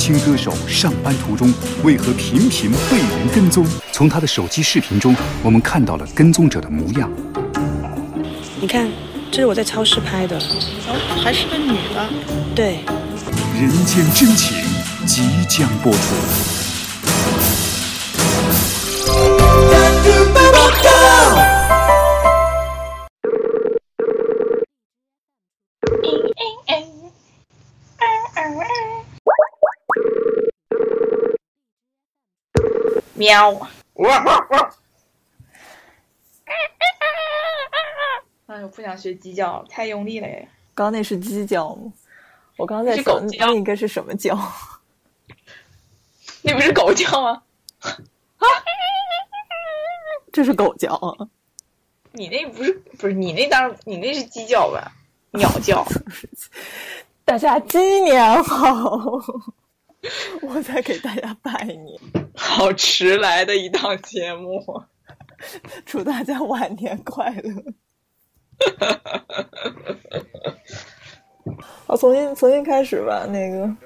[0.00, 1.52] 轻歌手上班途中
[1.84, 3.66] 为何频频被人跟踪？
[3.92, 7.10] 从他的手机视频中，我们看到了跟踪者的模样。
[8.58, 8.88] 你看，
[9.30, 12.08] 这是我在超市拍的，哦，还是个女的。
[12.54, 12.78] 对，
[13.60, 14.56] 人间真情
[15.04, 15.98] 即将播出。
[33.20, 33.52] 喵！
[38.46, 40.48] 哎，我不想学鸡叫，太用力了耶。
[40.74, 41.92] 刚刚那是鸡叫吗？
[42.56, 44.34] 我刚刚在是狗想，叫那应该是什么叫？
[46.42, 47.42] 那不是狗叫吗？
[50.32, 51.28] 这是狗叫啊！
[52.12, 54.90] 你那不是不是你那当然你那是鸡叫吧？
[55.32, 55.86] 鸟叫。
[57.24, 59.20] 大家鸡年好！
[60.42, 62.00] 我在给大家拜年，
[62.34, 64.82] 好迟来的一档节目。
[65.84, 67.62] 祝大家晚年快乐。
[71.86, 73.26] 好，重新重新开始吧。
[73.26, 73.76] 那个，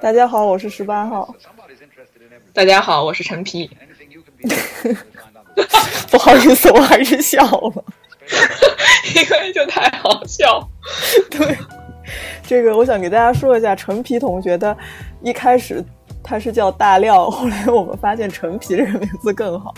[0.00, 1.32] 大家好，我是十八号。
[2.52, 3.70] 大家好，我是陈皮。
[6.10, 7.84] 不好意思，我还是笑了。
[9.14, 10.68] 因为就太好笑。
[11.30, 11.56] 对，
[12.42, 14.76] 这个我想给大家说一下，陈皮同学他
[15.22, 15.84] 一开始
[16.22, 19.72] 他是叫大料，后来我们发现陈皮这个名字更好，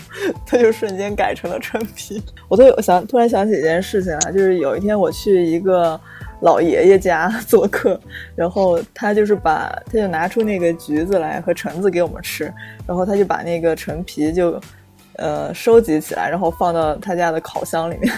[0.45, 2.21] 他就瞬间改成了陈皮。
[2.47, 5.99] 我都有想突然想起一件事情啊，就是有一天我去一个
[6.41, 7.99] 老爷爷家 做客，
[8.35, 12.53] 然后他就是把他就拿出那个橘子来和橙子给我们吃，
[12.85, 14.59] 然后他就把那个陈皮就
[15.15, 18.13] 呃收集起来，然后放到他家的烤箱里面。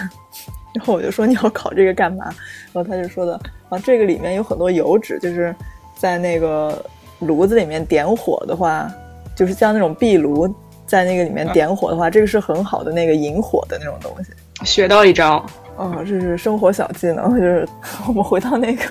[0.76, 2.26] 然后我就说你要烤这个干嘛？
[2.72, 5.54] 然后他就说的啊，这个里面有很多油脂，就是
[5.96, 6.84] 在那个
[7.20, 8.90] 炉子里面点火的话，
[9.34, 10.46] 就是像那种壁炉
[10.86, 14.30] 在那个里面点火的话，这个是很好的那个引火的那种东西。
[14.64, 15.44] 学到一招。
[15.76, 17.68] 哦，这是生活小技能，就是
[18.08, 18.82] 我们回到那个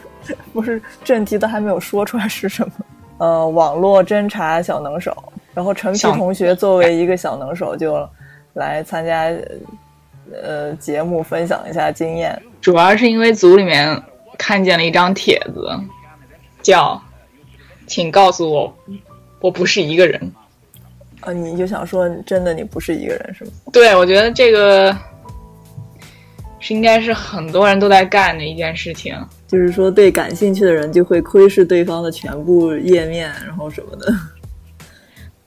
[0.53, 2.73] 不是正题都还没有说出来是什么。
[3.17, 5.15] 呃，网络侦查小能手，
[5.53, 8.07] 然后陈皮同学作为一个小能手就
[8.53, 9.31] 来参加
[10.31, 12.41] 呃节目，分享一下经验。
[12.61, 14.01] 主要是因为组里面
[14.37, 15.69] 看见了一张帖子，
[16.61, 17.01] 叫
[17.87, 18.75] “请告诉我，
[19.39, 20.31] 我不是一个人
[21.21, 23.51] 啊，你就想说真的你不是一个人是吗？”。
[23.71, 24.95] 对，我觉得这个
[26.59, 29.15] 是应该是很多人都在干的一件事情。
[29.47, 34.11] 就是说对感兴趣的人就会窥视对方的全部页面，然后什么的。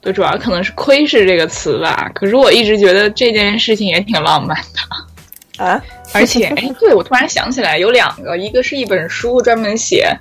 [0.09, 2.11] 对，主要可能是“窥视”这个词吧。
[2.15, 5.63] 可是我一直觉得这件事情也挺浪漫的。
[5.63, 5.83] 啊，
[6.15, 10.17] 而且，哎，对我突然想起来，有两个，一个是一本书，专门写，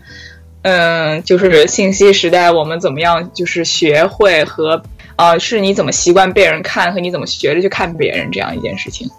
[0.64, 4.82] 嗯，就是信息时代我们怎么样，就是学会和，
[5.16, 9.10] 呃，是你怎么习惯被人看和你怎么学着去看别人这样一件事情。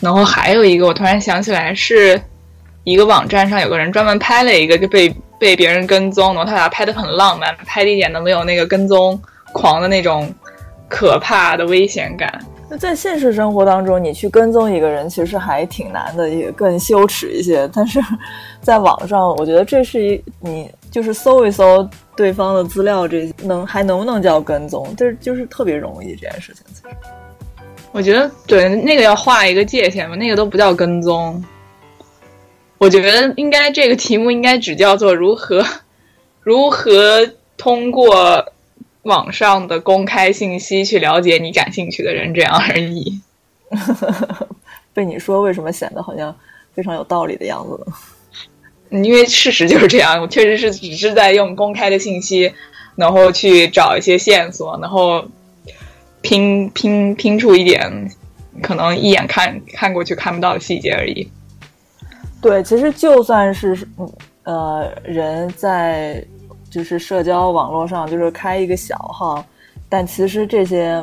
[0.00, 2.18] 然后还有一个，我突然想起来，是
[2.84, 9.20] 一个网站上有个人专门拍了一个就被被别人跟踪，然后他俩拍的很浪漫，拍的一点都没有那个跟踪
[9.54, 10.30] 狂的那种
[10.88, 12.38] 可怕的危险感。
[12.68, 17.68] 那在现实生活当中，你去跟踪一个人，其实还挺难的，也更羞耻一些。
[17.72, 18.00] 但是
[18.60, 24.94] 在网上，我觉得这是一你就是搜一搜对方的资料，这能还能不能叫跟踪？
[24.96, 26.64] 就是就是特别容易这件事情。
[27.92, 31.42] 我觉得对那个要画一个界限嘛，那个都不叫跟踪。
[32.78, 35.64] 我觉得应该这个题目应该只叫做如何
[36.40, 37.24] 如何
[37.56, 38.44] 通过
[39.04, 43.20] 网上的公开信息去了解你感兴趣的人这样而已。
[44.92, 46.34] 被你说，为什么显得好像
[46.74, 47.86] 非常有道理的样子
[48.90, 52.52] 因为事实就是这样，我确实是只是在用公开的信息，
[52.94, 55.24] 然后去找一些线索，然后
[56.20, 58.08] 拼拼拼出一点
[58.62, 61.28] 可能一眼看看过去看不到的细节而已。
[62.40, 64.12] 对，其实就算是嗯
[64.44, 66.24] 呃人在
[66.74, 69.44] 就是社交网络上就是开一个小号，
[69.88, 71.00] 但其实这些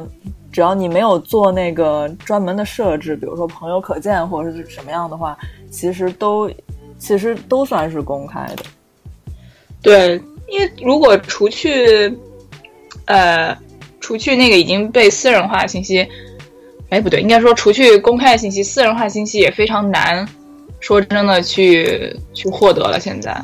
[0.52, 5.38] 只要你没有做那个专门的设置，比如说朋友可见或者是什么样的话，
[5.70, 6.52] 其实都
[7.00, 8.64] 其实都算是公开的。
[9.82, 12.14] 对，因为如果除去
[13.06, 13.58] 呃
[14.02, 16.06] 除去那个已经被私人化的信息，
[16.90, 20.28] 哎不对，应该说除去公开的信息，私人化信息也非常难。
[20.82, 23.40] 说真的去，去获得了现在，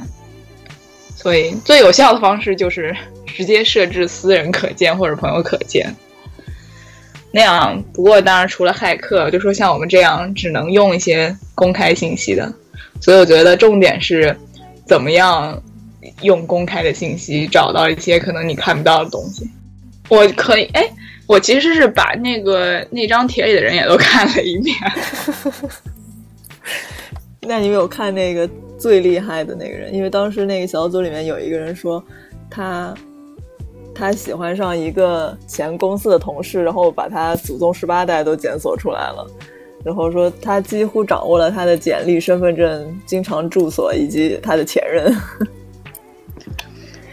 [1.18, 5.92] 所以最有效的方式就是直接设置私人可见或者朋友可见。
[7.32, 12.54] 那样，不过当然除了骇客，就说像我们这样只能用一些公开信息的，
[13.02, 14.36] 所以我觉得重点是
[14.86, 15.60] 怎么样
[16.22, 19.50] 用公开的信息找到一些可能你看不到的东西。
[20.10, 20.88] 我可以，哎，
[21.26, 24.76] 我其实是把那个那张帖里的人也都看了一遍。
[27.42, 29.94] 那你有看那个最厉害的那个人？
[29.94, 32.04] 因为当时那个小组里面有一个人说，
[32.50, 32.94] 他
[33.96, 39.26] 他喜欢上一个前公司的同事，然后把他祖宗十八代都检索出来了，
[39.84, 45.14] 然后说他几乎掌握了他的简历、身份证、经常住所以及他的前任。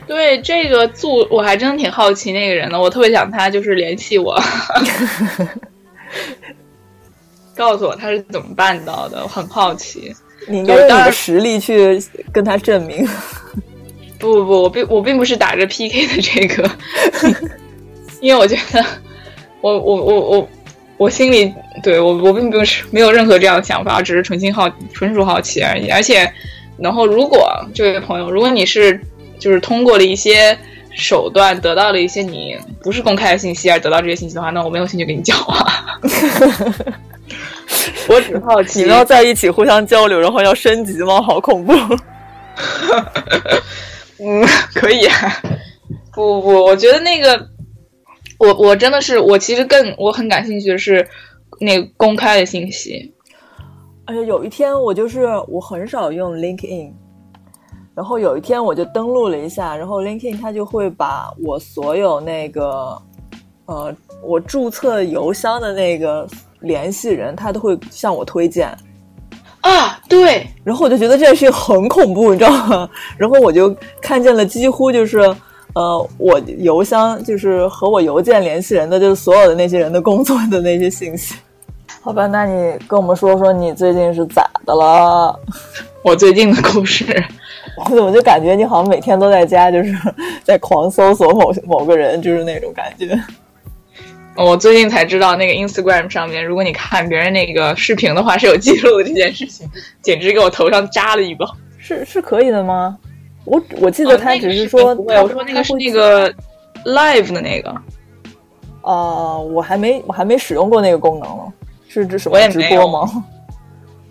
[0.07, 4.39] 对这个组，我还真的挺好奇那个人的，我特别想他就是联系我。
[7.57, 10.15] 告诉我他是怎么办到的，我很好奇。
[10.49, 12.03] 你应该用你的实力去
[12.33, 13.07] 跟他证明。
[14.19, 16.71] 不不不，我并我并不是打着 PK 的这个，
[18.21, 18.85] 因为我觉得
[19.61, 20.49] 我我我我
[20.97, 21.53] 我心里
[21.83, 25.91] 对我我并不是没有任何这样的想法，只是纯心好纯属好奇而已。
[25.91, 26.33] 而且，
[26.79, 28.99] 然后如果这位朋友，如果你是
[29.39, 30.57] 就是通过了一些
[30.95, 35.99] 手段得到了一些你不是公开的信息而得到这些信息的话，那我没有兴趣跟你讲话。
[38.09, 41.21] 我只好奇，你们要在一起互相交流，然后要升级吗？
[41.21, 41.73] 好恐怖！
[44.21, 45.07] 嗯，可以。
[46.13, 47.49] 不不不，我觉得那个，
[48.39, 51.07] 我我真的是，我其实更我很感兴趣的是
[51.61, 53.13] 那个公开的信息。
[54.07, 56.93] 而且有一天，我就是我很少用 LinkedIn，
[57.95, 63.01] 然后有一天我就登录了一下，然后 LinkedIn 它就会把我所有那个
[63.67, 66.29] 呃我注册邮箱的那个。
[66.61, 68.75] 联系人他都会向我推荐
[69.61, 72.89] 啊，对，然后我就觉得这件事情很恐怖，你知道吗？
[73.19, 75.19] 然后我就看见了几乎就是
[75.75, 81.35] 呃，我邮箱就是和我邮件联系人的，就是所有的那些人的工作的那些信息。
[82.01, 85.39] 好吧，那你跟我们说说你最近是咋的了？
[86.03, 87.23] 我最近的故事，
[87.77, 89.95] 我怎么就感觉你好像每天都在家，就是
[90.45, 93.19] 在狂搜索某某个人，就是那种感觉。
[94.37, 99.69] 我最近才知道，那个 Instagram 上面，如果你看别人那个视频的话，是有记录的这件事情，
[100.03, 101.47] 简直给我头上扎了一包。
[101.79, 102.97] 是是可以的吗？
[103.45, 106.33] 我我记得他只是说，不会，我说那个是那个
[106.85, 107.75] live 的那个。
[108.83, 111.45] 哦，我还没我还没使用过那个功能呢，
[111.89, 113.25] 是指什么直播吗？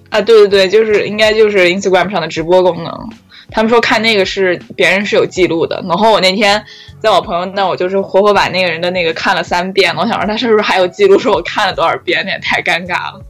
[0.09, 3.09] 啊，对对对，就是应该就是 Instagram 上的直播功能。
[3.53, 6.61] 他们说看那个是别人是有记录的，然后我那天
[6.99, 13.23] 在我朋友那，我就是活活把那个人的那个看了三遍，我想说他是不是还有记录，说我看了多少遍，那也太尴尬了。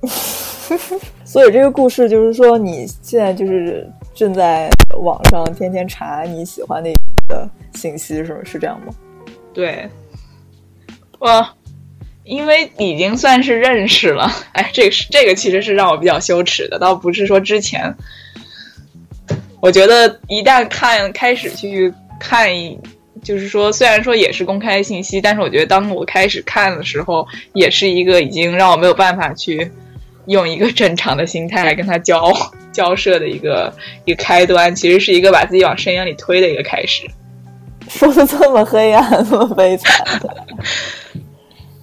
[1.26, 3.86] 所以这个故事就是说，你现在就是
[4.16, 4.70] 正在
[5.02, 6.90] 网上天天查你喜欢的
[7.28, 8.94] 的信息，是是这样吗？
[9.54, 9.90] 对，
[11.20, 11.46] 我
[12.24, 17.94] 因为已经算是认识了，哎，这个是这个其实是让我比较羞耻的，倒不是说之前。
[19.64, 22.50] 我觉得一旦看开始去看，
[23.24, 29.72] 就是说，虽然说也是公开信息，但是我觉得当我开始看的时候，也是一个已经让我没有办法去
[30.26, 32.30] 用一个正常的心态来跟他交
[32.74, 33.74] 交涉的一个
[34.04, 37.08] 一个开端，其实是一个把自己往深渊里推的一个开始。
[37.88, 40.06] 说的这么黑暗，这么悲惨，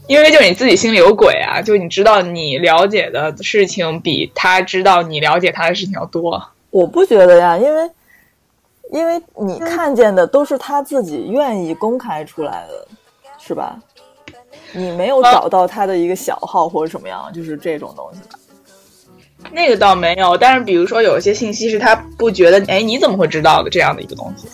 [0.07, 6.47] 因为就是你自己心里有鬼啊，就你知道你了解的事情比他知道你了解他的事情要多。
[6.71, 7.91] 我不觉得呀，因为，
[8.93, 12.87] 因为你看见的都是他自己愿意公开出来的，
[13.39, 13.79] 是吧？
[14.73, 18.39] 你没有找到他的一个小号或者什么样，就是这种东西吧？
[19.51, 24.47] 那个倒没有，但是比如说有一些信息是他不觉得，哎，你怎么会知道的这样的一个东西？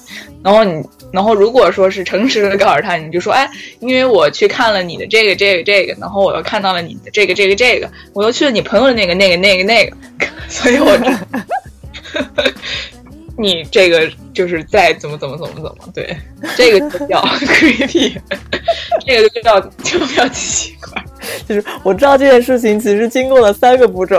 [0.43, 0.83] 然后你，
[1.13, 9.97] 然后如果说是诚实的告诉他，你就说，哎，因为我去看了你的这个这个这个，然后我又看到了你的这个这个这个，我又去了你朋友的那个那个那个那个，
[10.49, 10.87] 所以我。
[13.39, 16.17] 你这个就是再怎么怎么怎么怎么对，
[16.57, 18.17] 这个就叫 creepy，
[19.07, 21.05] 这个就叫就比较奇怪。
[21.47, 24.19] 就是我知道这件事情其实经过了三个步骤。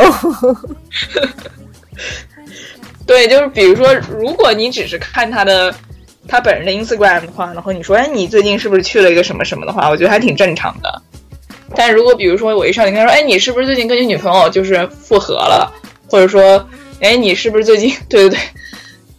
[3.07, 5.74] 对，就是比如说，如果你只是看他的
[6.27, 11.01] 他本人的 Instagram 的话，然后你说，哎，你最近是不是去了一个什么什么的话，我觉得还挺正常的。
[11.75, 15.74] 但如果比如说我一上来跟他说，哎，你是不是最近跟你女朋友就是复合了，
[16.07, 16.63] 或者说。
[17.00, 17.94] 哎，你是不是最近？
[18.10, 18.39] 对对对，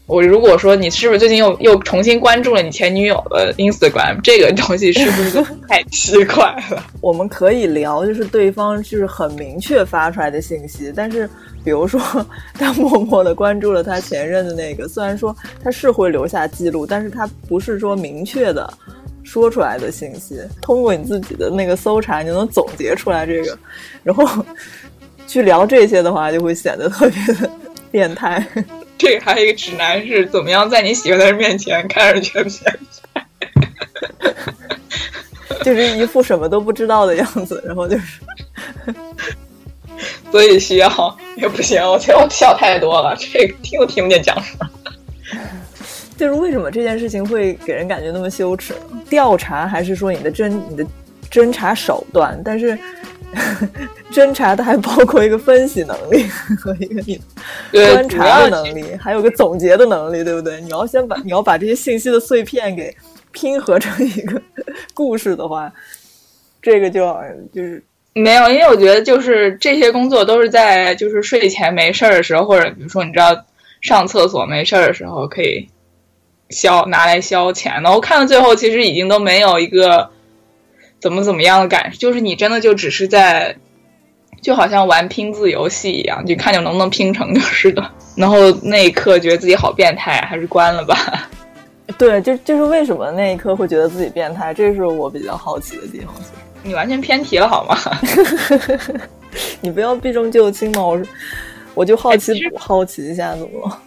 [0.06, 6.82] 我如果说你是不是最近又又重新关注了你前女友的 Instagram，这个东西是不是太奇怪了？
[7.00, 11.28] 我们可以聊，就是对方就是很明确发出来的信息，但是
[11.62, 12.00] 比如说
[12.54, 18.72] 他默默的关注了他前任的那个，虽然说他是会留下记录，但是他不是说明确的
[19.22, 20.40] 说出来的信息。
[20.62, 23.56] 通过你自己的那个搜查，你就能总结出来这个，
[24.02, 24.26] 然后
[25.28, 27.50] 去聊这些的话，就会显得特别的。
[27.90, 28.44] 变态，
[28.98, 32.76] 这个还有一个指南是怎么样在你喜欢的人面前看上去变态，
[35.64, 38.20] 就是一副什么都不知道的样子，然后就是，
[40.30, 44.68] 所以需要也不行，我觉得我笑太多了，这个听都听不见讲什么。
[46.16, 48.74] 就是为什么这件事情会给人感觉那么羞耻？
[49.08, 50.84] 调查还是说你的侦你的
[51.30, 52.40] 侦查手段？
[52.44, 52.76] 但是
[54.10, 56.24] 侦查它还包括一个分析能力
[56.60, 57.20] 和一个你
[57.70, 60.60] 对，观察的能力，还有个总结的能力，对不对？
[60.60, 62.96] 你要先把你要把这些信息的碎片给
[63.32, 64.40] 拼合成一个
[64.94, 65.72] 故事的话，
[66.62, 67.14] 这个就
[67.52, 67.82] 就是
[68.14, 73.44] 没有，因为我觉得就是这些工作都是在就是睡前没事儿的时候，或者比如说你知道
[73.80, 75.68] 上厕所没事儿的时候可以
[76.50, 77.92] 消拿来消遣的。
[77.92, 80.10] 我看到最后其实已经都没有一个
[81.00, 83.56] 怎么怎么样的感受，就是你真的就只是在
[84.40, 87.90] 就好像玩拼字游戏一样，就看你能不能拼成就是的。
[88.16, 91.28] 然后那一刻觉得自己好变态，还是关了吧。
[91.96, 96.14] 对，就就是为什么那一刻会觉得自己变态，这是我比较好奇的地方。
[96.62, 97.78] 你完全偏题了好吗？
[99.60, 101.06] 你不要避重就轻嘛，我是
[101.74, 103.82] 我就好奇、哎好奇一下怎么了？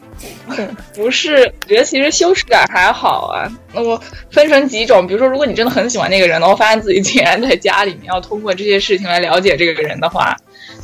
[0.93, 3.49] 不是，我觉得其实羞耻感还好啊。
[3.73, 10.35] 那我分成几种，比如说，如果你真的很喜欢那个人，然后发现自己竟然在家里面要通过这些事情来了解这个人的话，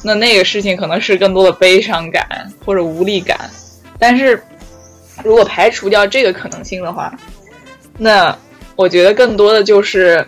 [0.03, 2.27] 那那个事情可能是更多的悲伤感
[2.65, 3.37] 或者无力感。
[3.99, 4.41] 但是
[5.23, 7.13] 如果排除掉这个可能性的话，
[7.97, 8.35] 那
[8.75, 10.25] 我觉得更多的就是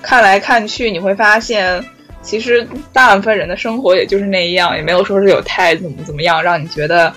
[0.00, 1.84] 看来看去，你会发现，
[2.22, 7.12] 其实大部分人的生活也就是那样，也没有说是有太怎么怎么样，让你觉得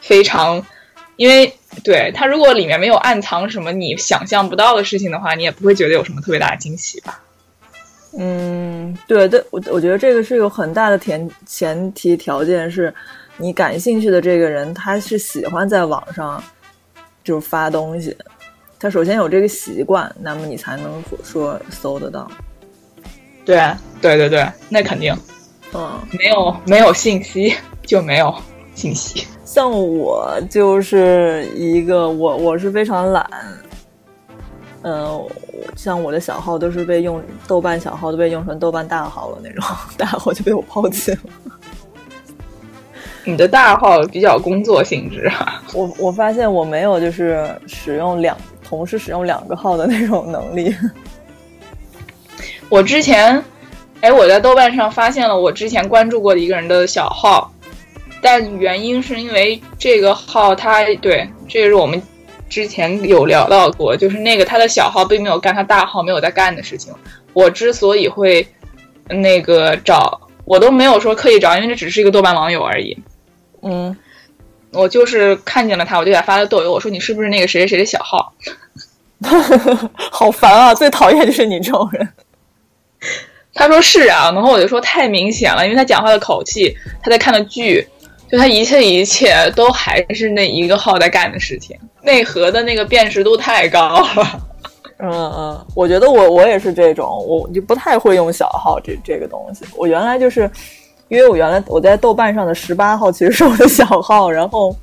[0.00, 0.64] 非常，
[1.16, 1.52] 因为
[1.84, 7.22] 对他如果里面没有暗藏什么你想象不到的事情的话，你也不会觉得有什么特别大的惊喜吧。
[8.18, 12.92] 嗯，对对，我我觉得这个是有很大的前前提条件是，
[13.36, 16.42] 你感兴趣的这个人他是喜欢在网上
[17.22, 18.16] 就是发东西，
[18.80, 22.30] 他首先有这个习惯，那么你才能说搜得到。
[23.44, 23.60] 对
[24.00, 25.14] 对对对，那肯定
[25.74, 28.34] 嗯，没有没有信息就没有
[28.74, 29.26] 信息。
[29.50, 33.26] 像我就是一个我我是非常懒，
[34.82, 35.26] 嗯、
[35.74, 39.64] 像我的小号都是被用豆瓣小号都被用成豆瓣大号了那种，
[39.96, 41.18] 大号就被我抛弃了。
[43.24, 50.76] 你的大号比较工作性质啊，我我发现我没有就是使用两同时使用两个号的那种能力。
[52.68, 53.42] 我之前，
[54.02, 57.50] 哎，我在豆瓣上发现了我之前关注过的一个人的小号，
[58.22, 62.02] 但原因是因为这个号他对，这个是我们
[62.48, 66.92] 之前有聊到过，就是那个他的小号并没有干他大号没有在干的事情。
[67.32, 68.46] 我之所以会
[69.08, 72.98] 那个找，我都没有说刻意找，因为这只是一个豆瓣网友而已。
[73.62, 73.96] 嗯，
[74.72, 78.32] 我就是看见了他，我就给他发了豆邮，我说你是不是那个谁谁谁的小号？
[80.10, 80.74] 好烦啊！
[80.74, 82.08] 最讨厌就是你这种人。
[83.54, 87.84] 他说是啊，然后我就说太明显了，因为他讲话的口气，他在看的剧，
[88.30, 94.40] 就他一切一切都还是那一个号在干的事情，内核的那个辨识度太高了。
[95.00, 99.64] 嗯嗯，我觉得我我也是这种，我就不太会用小号这这个东西。
[99.76, 100.50] 我原来就是，
[101.06, 104.74] 因为我原来我在豆瓣上的十八号其实是我的小号，然后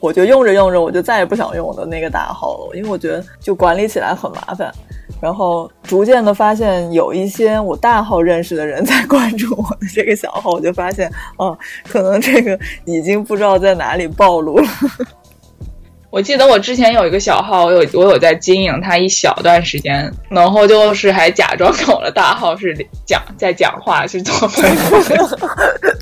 [0.00, 4.72] 我就用着用着，我就再也不想用我的那个大号了，因为我觉得就管理起来很麻烦。
[5.20, 11.58] 然后逐渐的发现有一些我大号认识的人在关注我的这个小号，我就发现哦，
[11.88, 14.64] 可能这个已经不知道在哪里暴露了。
[16.10, 25.28] 我记得我之前有一个小号，我有我有在经营它一小段时间，然后就是还假装跟我的大号是讲在讲话，是做 朋友，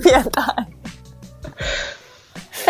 [0.02, 0.54] 变态。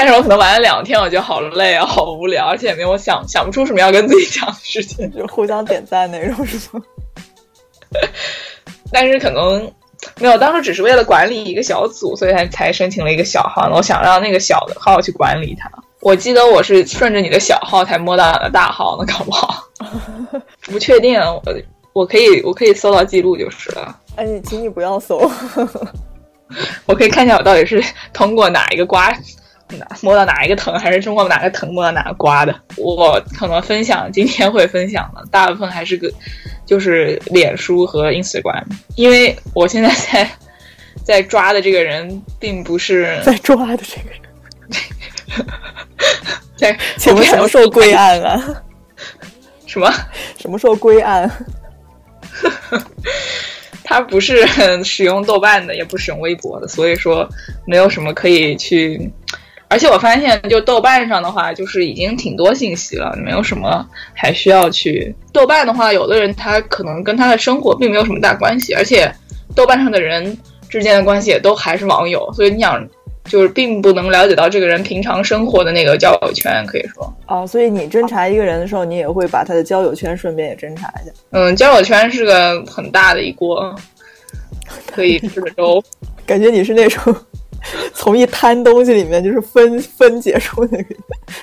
[0.06, 5.10] 但是我可能玩了两天，我觉得好累啊，好无聊，而且也没有想想不出什么要跟自己讲的事情。
[5.10, 6.80] 就互相点赞那种是吗？
[8.92, 9.60] 但是可能
[10.20, 13.68] 没有，当时只是为了管理一个小组，所以才才申请了一个小号。
[13.74, 15.68] 我想让那个小的号去管理它。
[16.00, 19.64] 我记得我是顺着你的小号才摸到你的大号呢，搞不好
[20.70, 21.20] 不确定。
[21.20, 21.42] 我
[21.94, 23.98] 我可以我可以搜到记录就是了。
[24.14, 25.28] 哎，你请你不要搜。
[26.86, 27.82] 我可以看一下我到底是
[28.12, 29.12] 通过哪一个瓜
[29.78, 32.54] 哪摸到哪一个疼，还是通过哪个疼摸到哪个瓜的。
[32.76, 36.10] 我可能分享今天会分享的大部分还是个
[36.64, 40.30] 就是脸书和 Instagram，因为我现在在
[41.04, 45.46] 在抓的这个人并不是 在抓的这个人，
[46.56, 48.62] 在 请问什么时候归案啊？
[49.66, 49.92] 什么？
[50.38, 51.30] 什么时候归案？
[53.84, 54.44] 他不是
[54.82, 57.28] 使用豆瓣的，也不使用微博的，所以说
[57.66, 59.10] 没有什么可以去
[59.68, 65.14] 而且我发现，就豆瓣上的话，就是已经挺多信息了，没有什么还需要去。
[65.32, 69.12] 豆瓣的话，有的人他可能跟他的生活并没有什么大关系，而且
[69.54, 72.88] 豆瓣上的人之间的关系也都还是网友，所以你想，
[73.24, 77.12] 就是并不能了解到这个人平常生活的那个交友圈，可以说。
[77.26, 81.12] 哦，所以你侦查一个人的时候，你也会把他的交友圈顺便也侦查一下。
[81.30, 83.74] 嗯，交友圈是个很大的一锅
[84.86, 85.82] 可以吃的粥，
[86.24, 87.14] 感觉你是那种。
[87.94, 90.94] 从一摊东西里面就是分分解出那个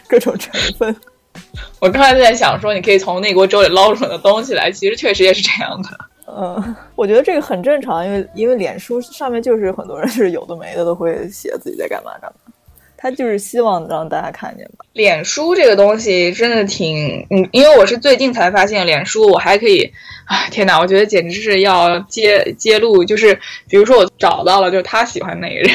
[0.08, 0.96] 各种成分。
[1.80, 5.90] 我刚才在想说，你可以从那锅粥里捞出来的东西来，其实确实也是这样的。
[6.28, 12.54] 嗯，我觉得这个很正常，因为因为脸书上面就是很多人是有的没的都会写自己在干嘛干嘛，
[12.96, 14.86] 他就是希望让大家看见吧。
[14.94, 17.26] 脸书这个东西真的挺……
[17.30, 19.92] 嗯，因为我是最近才发现脸书，我还可以……
[20.26, 23.38] 啊，天哪，我觉得简直是要揭揭露，就是
[23.68, 25.70] 比如说我找到了，就是他喜欢那个人。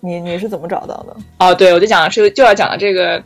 [0.00, 1.16] 你你是怎么找到的？
[1.38, 3.22] 哦，对，我就讲的是就要讲的这个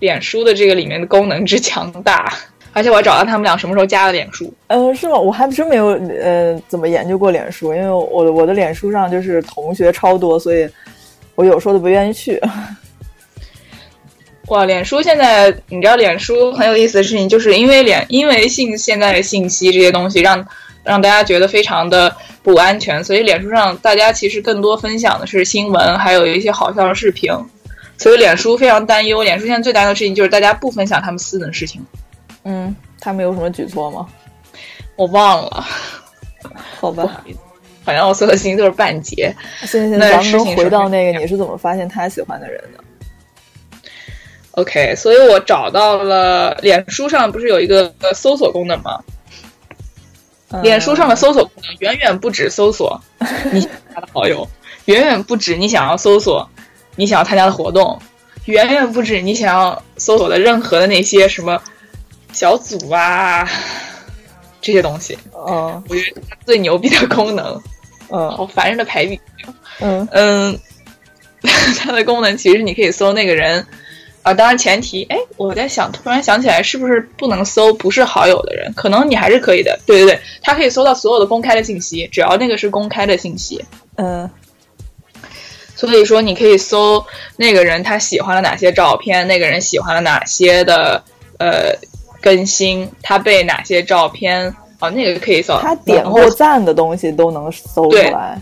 [0.00, 2.32] 脸书的这个里面的功能之强大，
[2.72, 4.52] 而且我要找到他们俩什么时候加的脸书。
[4.66, 5.16] 嗯，是吗？
[5.16, 5.86] 我还真没有
[6.20, 10.68] 呃怎么研究过脸书，因为我我的脸书上就是同学超多，所以
[11.36, 12.40] 我有时候都不愿意去。
[14.48, 20.36] 哇，脸书现在你知道，脸书很有意思的事情，就是因为脸因为信现在的信息这些东西让。
[20.36, 20.46] 让
[20.84, 27.32] 大家觉得非常的不安全，所以脸书上大家其实更多分享的是新闻，还有一些好笑的视频。
[27.98, 31.84] 所以脸书非常担忧，脸书现在最担忧的事情就是大家不分享他们私人的事情。
[32.44, 34.08] 嗯，他们有什么举措吗？
[34.96, 35.66] 我忘了。
[36.80, 37.22] 好吧，
[37.84, 39.34] 好像我所有的信息都是半截。
[39.66, 42.82] 行行，咱们回到那个，你是怎么发现他喜欢的人的
[44.52, 48.98] ？OK，所以我找到了脸书上不是有一个搜索功能吗？
[50.62, 53.00] 脸书上的搜索功能远远不止搜索
[53.52, 54.46] 你加的好友，
[54.86, 56.48] 远远不止你想要搜索
[56.96, 57.96] 你想要参加的活动，
[58.46, 61.60] 远远不止你想要搜索的任何的那些什么
[62.32, 63.48] 小组啊
[64.60, 65.16] 这些东西。
[65.46, 67.62] 嗯，我觉得最牛逼的功能，
[68.10, 69.20] 嗯，好烦人的排比。
[69.80, 70.58] 嗯嗯，
[71.78, 73.64] 它的功能其实你可以搜那个人。
[74.30, 78.72] 啊，当然前提，哎，我在想，突然想起来，是不是不能搜不是好友的人？
[78.74, 79.78] 可能你还是可以的。
[79.86, 83.64] 对对对，他可以搜到所有的公开的信息，只要那个是公开的信息。
[83.96, 84.30] 嗯，
[85.74, 87.04] 所以说你可以搜
[87.36, 91.02] 那个人他喜欢了哪些照片，那个人喜欢了哪些的
[91.38, 91.74] 呃
[92.20, 95.58] 更新，他被哪些照片哦，那个可以搜。
[95.60, 98.40] 他点过赞的东西都能搜出来。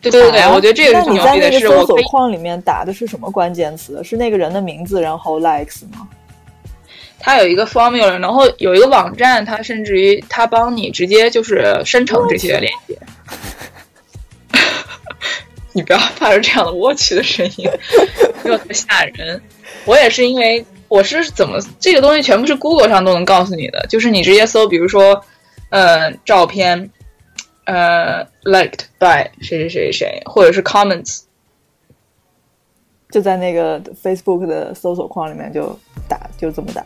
[0.00, 4.00] 对对对，我觉得这个是你在那个搜索框里面打的是什么关键词？
[4.04, 6.08] 是那个人的名字，然后 likes 吗？
[7.18, 12.96] 它有一个 formula，然后有一个网站，它甚至于它帮你直接就是生成这些链接。
[15.74, 17.68] 你不要发出这样的我去的声音，
[18.44, 19.42] 有点吓人。
[19.84, 25.20] 我也是因为我是怎么这个东西全部是 Google 上都能告诉你的，就是你直接搜，比如说
[25.70, 26.88] 呃照片。
[27.68, 31.24] 呃，liked by 谁谁谁谁，或者是 comments，
[33.10, 35.78] 就在那个 Facebook 的搜索框里面就
[36.08, 36.82] 打，就这么打。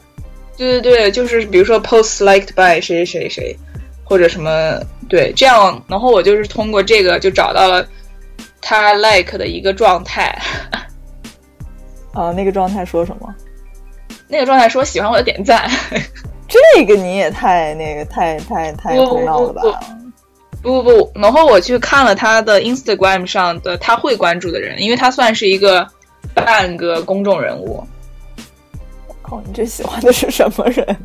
[0.57, 3.57] 对对对，就是比如说 post liked by 谁谁谁谁，
[4.03, 4.77] 或者什么
[5.09, 7.87] 对，这样，然后我就是通过这个就找到了
[8.61, 10.37] 他 like 的一个状态。
[12.13, 13.33] 啊，那个状态说什么？
[14.27, 15.71] 那个状态说喜欢我的点赞。
[16.75, 19.63] 这个你也太那个太太太胡闹了吧？
[20.63, 25.87] 不不不，然后我去看了他的 Instagram 上的他会关注的人，因为他算是一个
[26.35, 27.85] 半个公众人物。
[29.23, 30.97] 靠，你最喜欢的是什么人？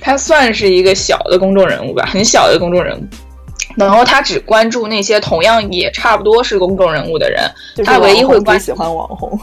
[0.00, 3.02] 他算是一个小的公众人物吧，很小的公众人物。
[3.76, 7.50] 然后他只关注那些同样也差不多是公众人物的人，
[7.84, 9.38] 他唯一会关喜欢网红。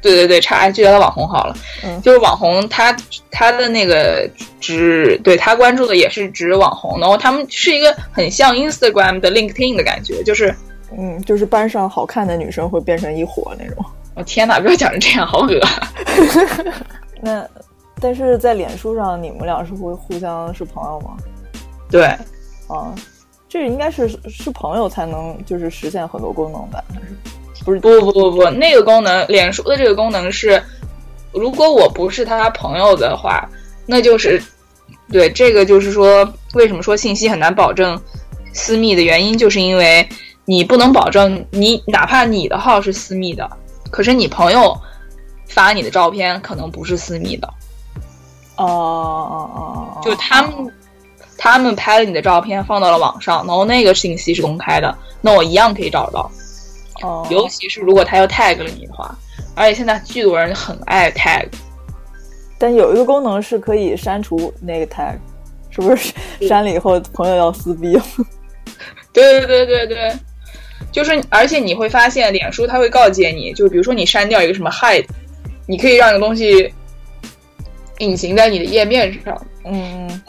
[0.00, 1.56] 对对对，差就叫他网红好了。
[1.84, 2.96] 嗯，就是网红，他
[3.30, 4.28] 他的那个
[4.60, 10.54] 只对他关注的也是指网红，然后他们是一个很像 Instagram 的 LinkedIn 的感觉，就是
[10.96, 13.84] 嗯，就是班上好看的女生会变成一伙那种。
[14.14, 15.60] 我天哪，不要讲成这样，好恶
[17.22, 17.46] 那
[18.00, 21.16] 但是在脸书上，你们俩是会互相是朋友吗？
[21.90, 22.04] 对，
[22.68, 22.94] 啊，
[23.48, 26.82] 这应该是是朋友才能就是实现很多功能吧？
[26.94, 27.16] 还是？
[27.64, 30.62] 不是不不不不，那个功能，脸书的这个功能是，
[31.32, 33.46] 如果我不是他朋友的话，
[33.84, 34.42] 那就是，
[35.12, 38.00] 对这个就是说，为什么说信息很难保证
[38.54, 40.08] 私密的原因，就是因为
[40.44, 43.48] 你不能保证你哪怕你的号是私密的，
[43.90, 44.74] 可是你朋友
[45.46, 47.48] 发你的照片可能不是私密的。
[48.56, 50.50] 哦哦哦，就他们
[51.36, 56.30] 他们拍了你的照片放到了网上，然后那个信息是公开的，那我一样可以找到。
[57.02, 59.16] 哦，尤其是如果他要 tag 了你的话，
[59.54, 61.46] 而且现在巨多人很爱 tag，
[62.58, 65.16] 但有一个功能是可以删除那个 tag，
[65.70, 66.12] 是不是
[66.46, 67.94] 删了以后朋友要撕逼？
[67.96, 68.02] 了？
[69.12, 70.12] 对对对对对，
[70.92, 75.06] 就是而且你会发现，脸书它会告诫你，就比如说你删掉一个什么 hide，
[75.66, 76.72] 你可以让一个东西
[77.98, 80.22] 隐形在你的页面上，嗯，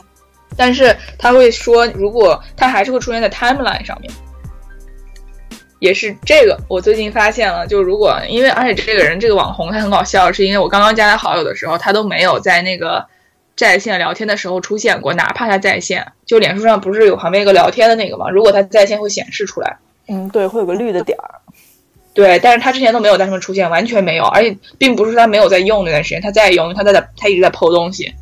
[0.56, 4.12] 但是他会说，如果它还是会出现在 timeline 上面。
[5.80, 13.06] 也是这个，我最近发现了，就如果因为而且这个人这个网红他很搞笑，是因为我刚刚加他好友的时候，他都没有在那个
[13.56, 18.30] 在线聊天的时候出现过，哪怕他在线，就脸书上不是有旁边一个聊天的那个吗？
[18.30, 21.40] 如果他在线会显示出来，嗯，对，会有个绿的点儿，
[22.14, 28.14] 对，但是他之前都没有在上面出现，完全没有，而且并不是他没有在用那段时间，他在用，他在他一直在剖东西，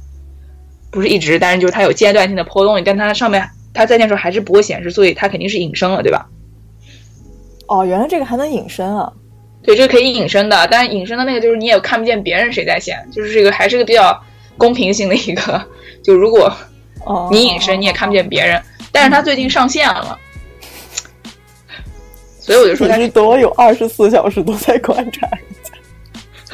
[0.91, 6.27] 不是一直，但是就是他有阶段性的剖东西，但他上面他在线时候还是不会显示，所以他肯定是隐身了，对吧？
[7.67, 9.11] 哦，原来这个还能隐身啊！
[9.61, 14.17] 对，这个可以隐身的，但是隐身的那个就是你也看不见别人谁在线，就是这个还是个比较
[14.57, 15.61] 公平性的一个。
[16.01, 16.49] 就如果
[17.29, 18.61] 你隐身，你也看不见别人。
[18.93, 20.17] 但是他最近上线了，
[22.39, 25.71] 所以我就说他是多有二十四小时都在观察人家。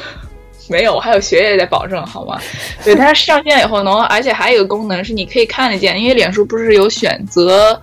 [0.68, 2.40] 没有，我还有学业在保证，好吗？
[2.82, 7.80] 对，它上线以后能，而且还有一个功能是你可以看得见，因为脸书不是有选择，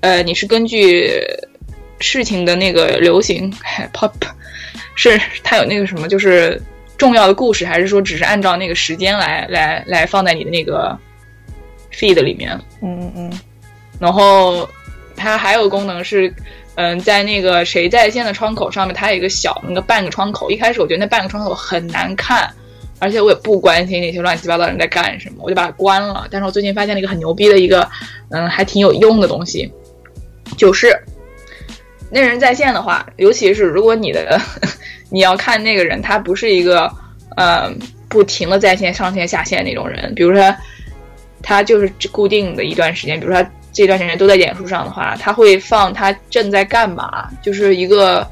[0.00, 1.22] 呃，你是根据。
[2.00, 3.52] 事情的那个流行
[3.92, 4.12] ，pop，
[4.94, 6.60] 是它有那个什么，就是
[6.96, 10.98] 重要的故事，还是说只是按照那个时间来来来放在你的那个
[11.92, 12.58] feed 里面？
[12.82, 13.40] 嗯嗯嗯。
[13.98, 14.68] 然后
[15.14, 16.32] 它还有功能是，
[16.76, 20.50] 嗯，在那个谁在线的窗口上面，它有一个小那个半个窗口。
[20.50, 22.50] 一开始我觉得那半个窗口很难看，
[22.98, 26.26] 而且我也不关心那些乱七八糟人在干什么，我就把它关了。
[26.30, 27.86] 但是我最近发现了一个很牛逼的一个，
[28.30, 29.70] 嗯，还挺有用的东西，
[30.56, 30.99] 就是。
[32.10, 34.40] 那人在线的话，尤其是如果你的
[35.10, 36.90] 你要看那个人，他不是一个
[37.36, 37.72] 呃
[38.08, 40.54] 不停的在线上线下线那种人，比如说
[41.42, 48.26] 他就是固定的一段时间，比如说他这段时间都在脸书上的话，他会放他正在干嘛，就是一个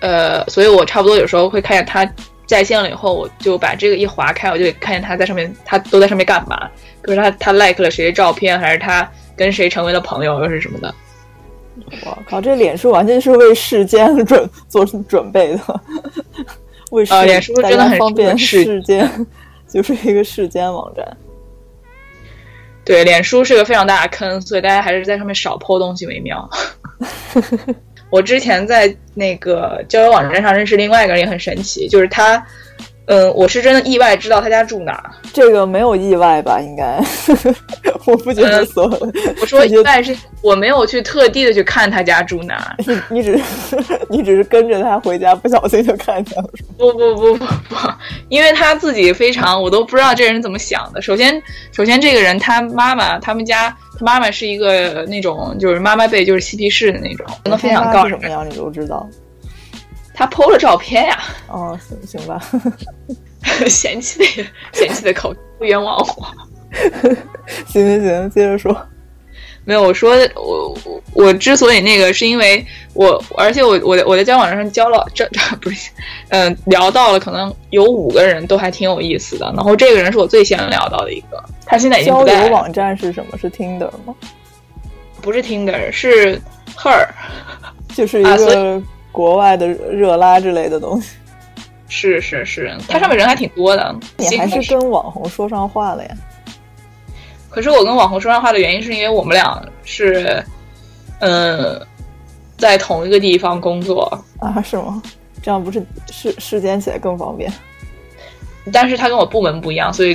[0.00, 2.06] 呃，所以我差不多有时候会看见他
[2.46, 6.68] 在线了以后，我就把这个一划开，我就看见他在上面，他都在上面干嘛，
[7.02, 10.94] 比如他他 like 了谁的照片，还是他跟谁成为了朋友，又是什么的。
[12.04, 15.80] 我靠，这脸书完全是为世间准做准备的，
[16.90, 19.26] 为世脸书真的很方便世间，
[19.68, 21.16] 就是一个世间网站。
[22.84, 26.48] 对，脸书是个非常大的坑，所以大家还是在上面少泼东西为妙。
[28.10, 32.44] 我之前在那个交友网站上认识另外一个人，也很神奇，就是他。
[33.10, 35.02] 嗯，我是真的意外知道他家住哪。
[35.32, 36.60] 这个没有意外吧？
[36.60, 37.02] 应该，
[38.06, 39.12] 我不觉得所有。
[39.40, 42.76] 我说意外是我没有去特地的去看他家住哪。
[42.86, 43.44] 你你只是
[44.08, 46.48] 你只是跟着他回家，不小心就看见了。
[46.78, 47.76] 不不不不不，
[48.28, 51.02] 因为他自己非常，我都不知道这人怎么想的。
[51.02, 51.42] 首先
[51.72, 58.08] 首先这个人他妈妈他们家他妈妈是一个那种就是妈妈辈就是嬉皮士的那种，真的非常高。
[58.08, 59.04] 什么样你都知道。
[60.14, 61.18] 他 PO 了照片呀！
[61.48, 62.40] 哦，行行吧，
[63.68, 66.26] 嫌弃的嫌弃的口不冤枉我。
[67.66, 68.76] 行行行，接着说。
[69.62, 70.74] 没有，我说我
[71.12, 75.90] 我之所以那个，是因为我，而且我我我在交友网上交了这这 不是，
[76.30, 83.36] 嗯，聊到了可能有五个人都还挺有意思的，然后这个人是我最先聊到的一个，他现在已经交友网站是什么？
[83.38, 84.14] 是 Tinder 吗？
[85.20, 86.40] 不是 Tinder，是
[86.76, 87.06] Her，
[87.94, 88.82] 就是一个。
[89.12, 91.16] 国外的热拉之类的东西，
[91.88, 93.94] 是是是，它上面人还挺多的。
[94.16, 96.16] 你还是跟网红说上话了呀？
[97.48, 100.44] 可是我跟网红说上话的原因，是因为我们俩是，
[101.18, 101.84] 嗯，
[102.56, 104.62] 在同一个地方工作啊？
[104.62, 105.02] 是吗？
[105.42, 107.52] 这样不是世世间起来更方便？
[108.72, 110.14] 但是他跟我部门不一样，所以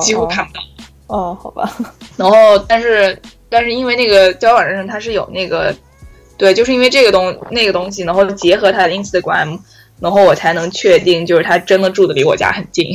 [0.00, 0.60] 几乎看不到。
[1.08, 1.76] 哦，好吧。
[2.16, 5.74] 然后，但是但是因为那个交友网站上它是有那个。
[6.40, 9.58] 对，就是因为这个东那个东西，然后结合他的 Instagram，
[10.00, 12.86] 然后我才能确定，就是他真的住的离我家很近。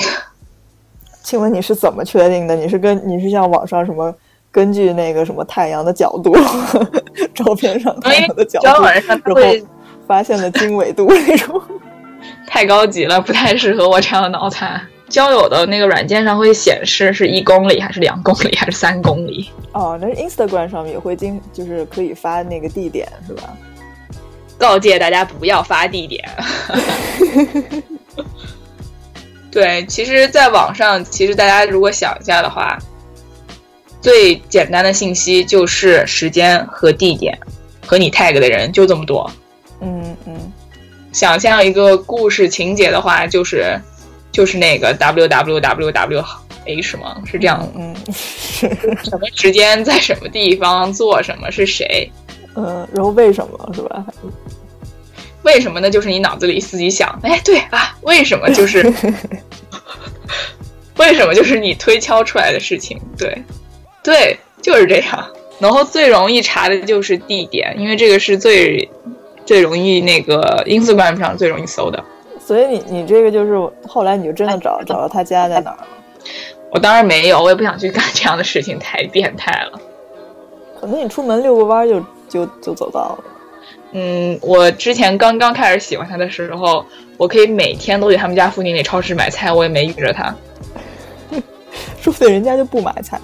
[1.22, 2.56] 请问你是怎么确定的？
[2.56, 4.12] 你是跟你是像网上什么
[4.52, 6.36] 根据那个什么太阳的角度，
[7.36, 9.68] 照片上太阳的角度，然后
[10.08, 11.62] 发现了经纬度那种？
[12.48, 14.82] 太高级了，不太适合我这样的脑残。
[15.08, 19.50] 交友的那个软件上会显示是一公里还是两公里还是三公里？
[19.72, 23.56] 哦，那 Instagram 上面也会经，就是可以发那个地点是吧？
[24.58, 26.24] 告诫大家不要发地点。
[29.52, 32.78] 对，其实，在网上，其实大家如果想一下的话，
[34.02, 37.38] 最简单的信息就是时间和地点，
[37.86, 39.30] 和你 tag 的人就这么多。
[39.82, 40.52] 嗯嗯。
[41.14, 43.80] 想象一个故事情节的话，就是
[44.36, 46.22] 就是那个 w w w w
[46.66, 47.16] h 吗？
[47.26, 47.96] 是这样，嗯，
[49.02, 52.12] 什么时间在什么地方做什么是谁？
[52.56, 54.06] 嗯，然后为什么是吧？
[55.44, 55.90] 为什么呢？
[55.90, 58.92] 就是你脑子里自己想，哎，对啊，为什么就是
[61.00, 63.00] 为什么就是你推敲出来的事情？
[63.18, 63.42] 对，
[64.04, 65.26] 对，就是这样。
[65.60, 68.90] 然后最容易查的就是地点，因为这个是最
[69.46, 72.04] 最容易那个 Instagram 上最容易搜的。
[72.46, 75.88] 所以你你这个就是后来你就真的找找到他家在哪儿了？
[76.72, 79.80] 我当然没有，我也不想去干这样的事情，太变态了。
[80.80, 83.24] 可能你出门遛个弯就就就走到了。
[83.94, 86.86] 嗯，我之前刚刚开始喜欢他的时候，
[87.18, 90.36] 我可以每天都去他们家附近那超市买菜，我也没遇着他。
[92.00, 93.20] 说不定人家就不买菜，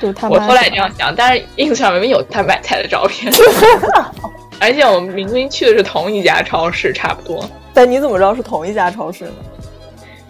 [0.00, 0.28] 就是他。
[0.28, 3.32] 我后来这样想，但是 ins 上明明有他买菜的照片，
[4.62, 7.44] 而且我们明明去的是同一家超市，差不多。
[7.74, 9.32] 但你怎么知道是同一家超市呢？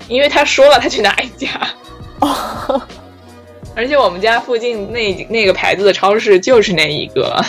[0.09, 1.49] 因为他说了他去哪一家。
[2.21, 2.81] 哦。
[3.77, 7.45] 而且我们家附近那那个牌子的超市就是那一个。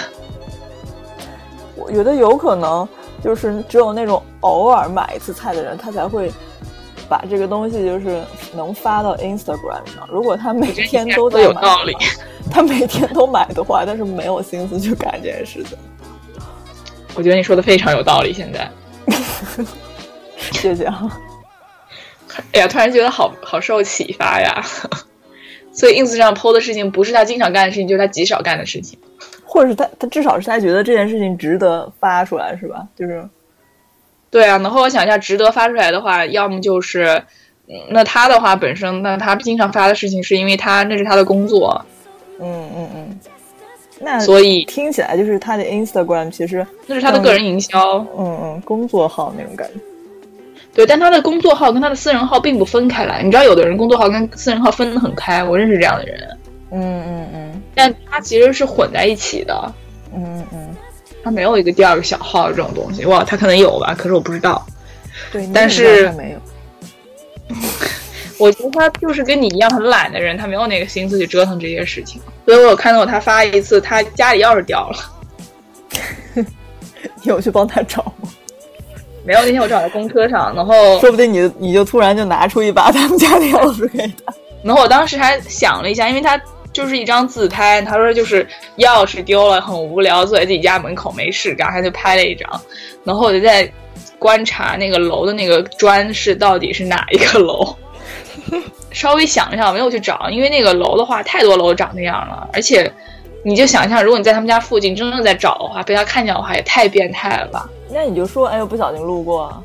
[1.78, 2.88] 我觉得有可能
[3.24, 6.30] 就是只有那种偶尔买一次菜的人，他才会
[7.08, 8.22] 把这个东西就是
[8.54, 10.06] 能发到 Instagram 上。
[10.10, 11.62] 如果他每天都在买，
[12.52, 15.78] 他每天都买的话，但是没有心思去干这件事情。
[17.16, 18.34] 我觉得你说的非常有道理。
[18.34, 18.70] 现在，
[20.52, 21.20] 谢谢啊。
[22.52, 24.64] 哎呀，突然觉得好好受启发呀。
[25.72, 28.98] 所以 ins 上 PO 的事情不是他经常干的事情，就是他极少干的事情。
[29.44, 32.88] 或者是他，他至少是他觉得这件事情值得发出来，是吧？
[32.96, 33.28] 就是，
[34.30, 34.58] 对啊。
[34.60, 37.24] 然后我想一下，值得发出来的话，要么就是，
[37.90, 41.84] 那他的话本身，那他经常发的事情，是因为他那是他的工作。
[42.40, 43.20] 嗯嗯嗯。
[44.04, 48.06] 那所以听起来就是他的 Instagram 其实那是他的个人营销。
[48.18, 49.74] 嗯嗯，工作号那种感觉。
[50.74, 53.22] 对，但他的工作号跟他的私人号并不分开来。
[53.22, 56.38] 你知道，有的人工作号跟私人号分得很开，我认识这样的人。
[56.72, 59.74] 嗯嗯嗯，但他其实是混在一起的。
[60.16, 60.76] 嗯嗯，
[61.24, 63.06] 他没有一个第二个小号这种东西。
[63.06, 64.66] 哇，他可能有吧，可是我不知道。
[65.32, 66.40] 对，但是没有。
[68.38, 72.22] 我觉得他就是跟你一样很懒的人，他没有那个心思去折腾这些事情。
[72.46, 74.98] 所以我有看到他发一次，他家里钥匙掉了。
[77.22, 78.30] 你有去帮他找吗？
[79.26, 84.34] 没有，那天我找在公车上，然后说不定你你就突然就拿出一把他们家的钥匙给他。
[84.64, 86.40] 然后我当时还想了一下，因为他。
[86.74, 88.44] 就是一张自拍，他说就是
[88.80, 92.50] 钥匙丢了，很无聊，坐在自己家门口没事干，他就拍了一张。
[93.04, 93.72] 然后我就在
[94.18, 97.76] 观察那个楼的那个砖是到底是哪一个楼。
[98.94, 102.48] 稍微想一下，没有去找，因为那个楼的话，太多楼长那样了。
[102.54, 102.90] 而且
[103.44, 107.68] 你就想象，如果你在他们家附近真正在找的话，被他看见的话，也太变态了吧？
[107.90, 109.62] 那你就说，哎呦，不小心路过。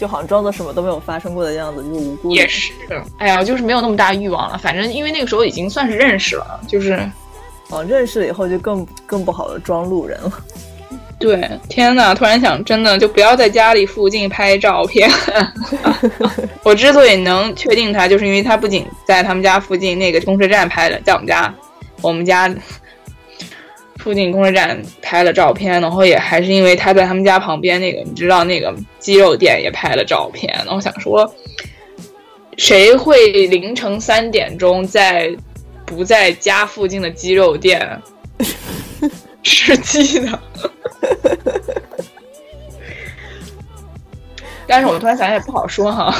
[0.00, 2.30] 就好像装作什么都没有发生过的样子，就是无辜。
[2.30, 2.72] 也是，
[3.18, 4.56] 哎呀，就是没有那么大欲望了。
[4.56, 6.96] 反正因为那个时候已经算是认识了，就是，
[7.70, 10.32] 哦，认识了以后就更更不好的装路人了。
[11.18, 15.10] 对，天呐，突然想，真的就不要在家里附近拍照片。
[16.62, 21.54] 我之所以能确定他，就是因为他不仅在他们家附近那个公车站拍的，在我们家，
[22.02, 22.54] 我们家。
[23.98, 30.54] 附近公车站拍了照片，然后也还是因为他在他们家旁边那个，你知道那个鸡肉店也拍了照片。
[30.64, 31.30] 然后想说，
[32.56, 35.36] 谁会凌晨三点钟在
[35.84, 38.00] 不在家附近的鸡肉店
[39.42, 40.40] 吃鸡的？
[44.66, 46.14] 但是我突然想想也不好说哈。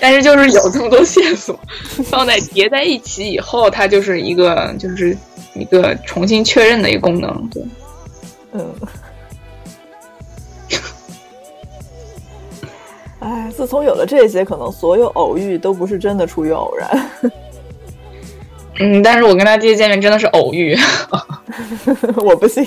[0.00, 1.58] 但是就是有这么多线索
[2.04, 5.16] 放在叠在一起以后，它就是一个就是。
[5.56, 7.62] 一个重新确认的一个功能，对，
[8.54, 8.74] 嗯，
[13.20, 17.08] 哎，自从有了这些，可能所有偶遇都不是真的出于偶然。
[18.78, 20.76] 嗯，但是我跟他第一次见面真的是偶遇，
[22.24, 22.66] 我不信。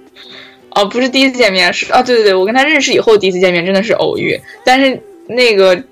[0.74, 5.82] 哦，不是第一次见面，是哦，对对对，我跟他认识以后第一次见面真的是偶遇，但是那个。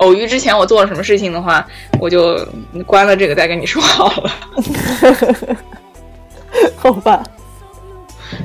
[0.00, 1.62] 偶遇之前我做了什么事情的话，
[2.00, 2.34] 我就
[2.86, 4.32] 关了这个再跟你说好了。
[6.74, 7.22] 好吧，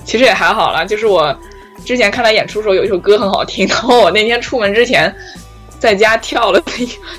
[0.03, 1.33] 其实也还好啦，就是我
[1.85, 5.15] 之前看他演出时候有一首歌很好听，然后我那天出门之前
[5.79, 6.61] 在家跳了，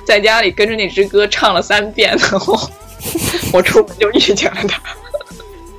[0.05, 2.55] 在家里跟着那支歌唱了三遍，然后
[3.53, 4.81] 我出门就遇见了他。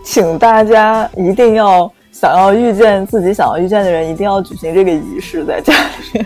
[0.03, 6.25] 请大家一定要想要遇见自己想要遇见的人，一定要举行这个仪式在家里面。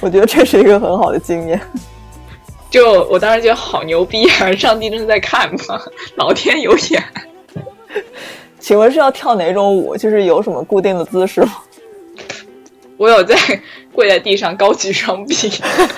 [0.00, 1.60] 我觉得这是一个很好的经验，
[2.70, 4.50] 就我当时觉得好牛逼啊！
[4.52, 5.80] 上帝真的在看吗？
[6.16, 7.02] 老天有眼。
[8.58, 9.96] 请问是要跳哪种舞？
[9.96, 11.52] 就是有什么固定的姿势吗？
[12.96, 13.36] 我有在
[13.92, 15.34] 跪在地上高举双臂，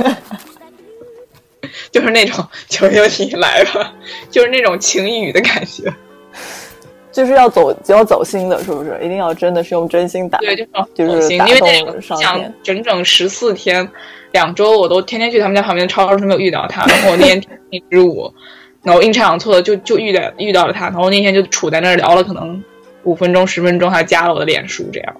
[1.94, 3.94] 就是那种求求你来吧，
[4.28, 5.84] 就是那种情语的感觉。
[7.12, 8.98] 就是要走，要走心的，是不是？
[9.00, 12.52] 一定要真的是用真心打，对，就是就是打动上天。
[12.64, 13.88] 整整十四天，
[14.32, 16.84] 两周我都天天去他们家旁边的超市，没有遇到他。
[16.86, 18.28] 然后我那天一支舞，
[18.82, 20.86] 然后阴差阳错的就就遇到遇到了他。
[20.86, 22.60] 然后那天就杵在那儿聊了可能
[23.04, 25.16] 五分钟十分钟，还加了我的脸书，这样。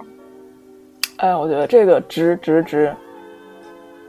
[1.19, 2.93] 哎，我觉得这个值值值。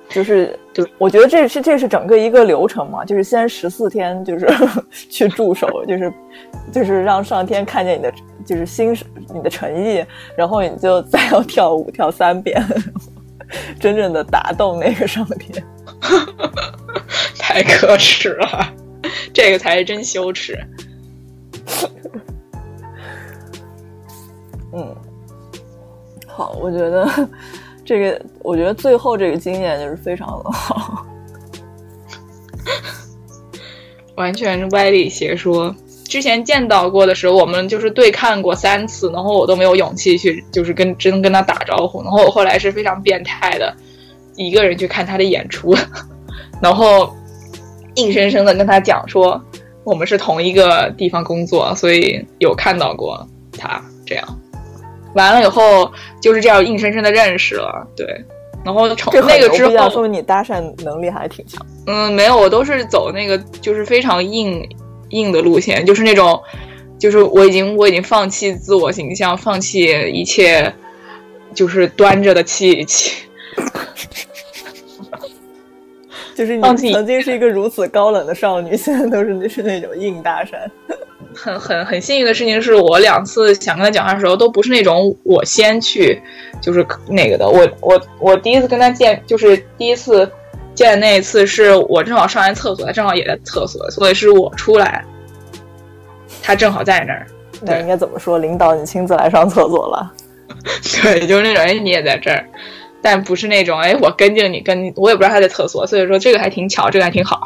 [0.08, 4.48] 就是，就我觉得这是这是整个一个流程嘛，就是先十四天， 就是
[4.92, 6.14] 去驻守，就是
[6.72, 8.14] 就是让上天看见你的，
[8.46, 8.96] 就是心
[9.34, 10.06] 你的诚意，
[10.38, 12.64] 然后你就再要跳舞跳三遍，
[13.80, 15.64] 真正的打动那个上天。
[17.38, 18.74] 太可耻了，
[19.34, 20.58] 这个才是真羞耻。
[24.74, 24.96] 嗯，
[26.28, 27.08] 好，我觉得。
[27.86, 31.06] 这个我觉得最后这个经验就是非常的好，
[34.18, 35.74] 完全歪理邪说。
[36.08, 42.02] 之前见到过的时候，我们就是对看过三次，然后我都没有勇气去，就是跟真跟他打招呼。
[42.04, 43.76] 然后我后来是非常变态的，
[44.36, 45.76] 一个人去看他的演出，
[46.62, 47.14] 然后
[47.96, 49.44] 硬生生的跟他讲说，
[49.84, 54.40] 我们是同一个地方工作，所以有看到过他这样。
[55.16, 58.06] 完了以后就是这样硬生生的认识了，对，
[58.64, 61.66] 然后从那个之后，说明你搭讪能力还挺强。
[61.88, 64.68] 嗯，没有，我都是走那个就是非常硬
[65.10, 66.42] 硬的路线，就是那种，
[67.00, 70.74] 就是我已经我已经放弃自我形象，放弃一切，
[71.54, 73.24] 就是端着的气气。
[76.36, 80.58] 就是你曾经是一个如此高冷的少女，现在都是是那种硬搭讪。
[81.36, 86.22] 很很很幸运的事情是我两次想跟他讲话的时候都不是那种我先去，
[86.62, 87.48] 就是那个的。
[87.48, 90.30] 我我我第一次跟他见，就是第一次
[90.74, 95.04] 见的那一次是我正好上完厕所，他正好也在厕所，所以是我出来，
[96.42, 97.28] 他正好在那儿。
[97.62, 98.38] 那应该怎么说？
[98.38, 100.12] 领导，你亲自来上厕所了？
[101.02, 102.46] 对，就是那种哎，你也在这儿，
[103.02, 107.42] 但不是那种哎，我跟着你跟，我也不知道他在厕所，所以说这个还挺巧，这个还挺好。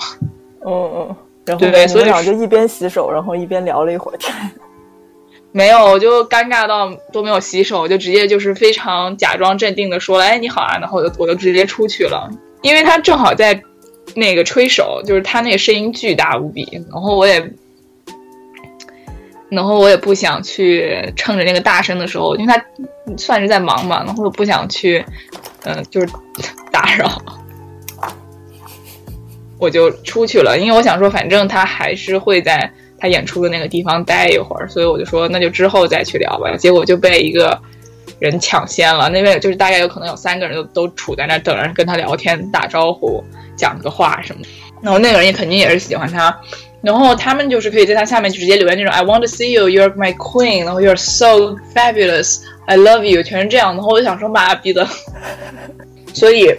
[0.65, 1.15] 嗯嗯。
[1.57, 4.33] 对，所以俩就一边洗手，然后一边聊了一会儿天。
[5.51, 12.29] 没有，我就尴尬到都没有洗手，就直接就是非常假装镇定的说了：“哎，你好啊。”然后我就我就直接出去了，
[12.61, 13.59] 因为他正好在
[14.13, 17.51] 那个吹手，就是他那个声音巨大无比，然后我也，
[19.49, 22.63] 然后我也不想去趁着那个大声的时候，因为他
[23.17, 25.03] 算是在忙嘛，然后我不想去，
[25.63, 26.07] 嗯，就是
[26.71, 27.09] 打扰。
[29.59, 36.55] 我就出去了，因为我想说，反正他还是会在他演出的那个地方待一会儿，所以我就说那就之后再去聊吧。
[36.55, 37.59] 结果就被一个
[38.19, 43.21] 人抢先了，那边就是大概有可能有三个人都都处在那等着跟他聊天、打招呼、
[43.57, 44.41] 讲个话什么。
[44.81, 46.33] 然后那个人也肯定也是喜欢他，
[46.81, 53.73] 然后他们就是可以在他下面直接留言那种 I want to see you, you're my queen，然后 you're so fabulous, I love you，全是这样。
[53.73, 54.87] 然后我就想说妈逼的，
[56.15, 56.55] 所以。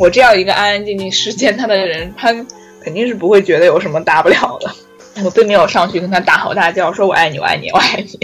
[0.00, 2.32] 我这样一个安安静静实践他的人，他
[2.82, 4.70] 肯定是不会觉得有什么大不了的。
[5.22, 8.18] 我并没有上去跟他大吼大叫，说我爱你，我爱你，我爱你。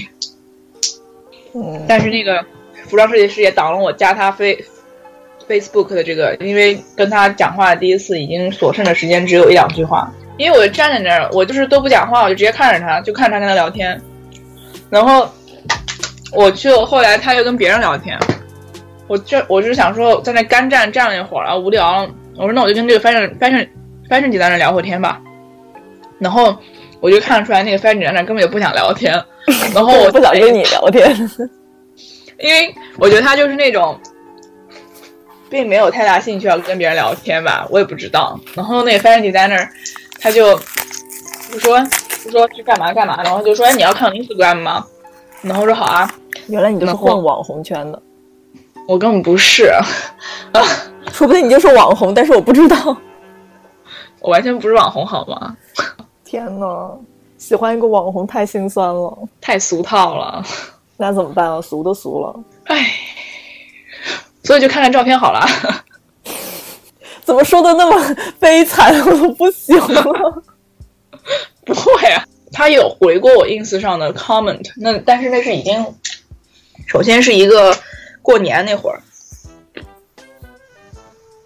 [1.54, 1.84] 嗯。
[1.86, 2.42] 但是那个
[2.86, 4.64] 服装设计师也挡了我加他飞
[5.46, 10.10] Facebook 的这个，因为跟他讲话第一次已经所剩的时间只有一两句话。
[10.38, 14.00] 因为我站在那儿，我就是都不讲话，我就直接看着他，就看他跟他聊天。
[14.88, 15.30] 然后
[16.32, 18.18] 我就后来他又跟别人聊天。
[19.06, 22.08] 我就我就是想说，在那干站站了一会儿啊，无聊。
[22.36, 23.68] 我说那我就跟这个 fashion fashion
[24.08, 25.20] fashion 姐在那聊会天吧。
[26.18, 26.56] 然后
[27.00, 29.12] 我就看得出来，那个 fashion 姐在那根本就不想聊天。
[29.74, 31.08] 然后我 不想跟你聊天，
[32.40, 33.98] 因为我觉得他就是那种，
[35.48, 38.38] 并没有太大兴趣要跟别人聊天吧，我也不知道。
[38.54, 39.68] 然后那个 fashion 姐在那儿，
[40.20, 40.54] 他就
[41.52, 41.78] 就说
[42.24, 44.84] 就说去干嘛干嘛，然后就说哎你要看 Instagram 吗？
[45.42, 46.10] 然后说好啊。
[46.48, 48.02] 原来你就是混网红圈的。
[48.86, 49.82] 我根本不是啊，
[51.12, 52.96] 说不定你就是网红，但是我不知道。
[54.20, 55.56] 我完全不是网红，好吗？
[56.24, 56.96] 天呐，
[57.36, 60.44] 喜欢一个网红太心酸了，太俗套了。
[60.96, 61.60] 那怎么办啊？
[61.60, 62.92] 俗都俗了，唉。
[64.44, 65.44] 所以就看看照片好了。
[67.24, 68.94] 怎么说的那么悲惨？
[69.04, 70.42] 我都不喜欢了。
[71.66, 75.84] 不会啊，他有回过我 ins 上的 comment，那但是那是已经，
[76.86, 77.76] 首先是一个。
[78.26, 79.00] 过年那会儿，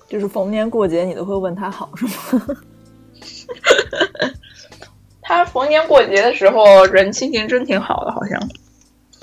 [0.08, 2.56] 就是逢年过节你都会问他好是吗？
[5.20, 8.48] 他逢年过节的时候人心情真挺好的，好像。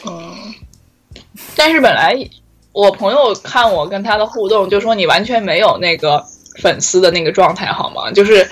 [0.06, 0.54] 嗯
[1.56, 2.16] 但是本来
[2.74, 6.24] 我朋友看我跟他的互动，就说你完全没有那个
[6.62, 8.12] 粉丝的那个状态，好吗？
[8.12, 8.48] 就是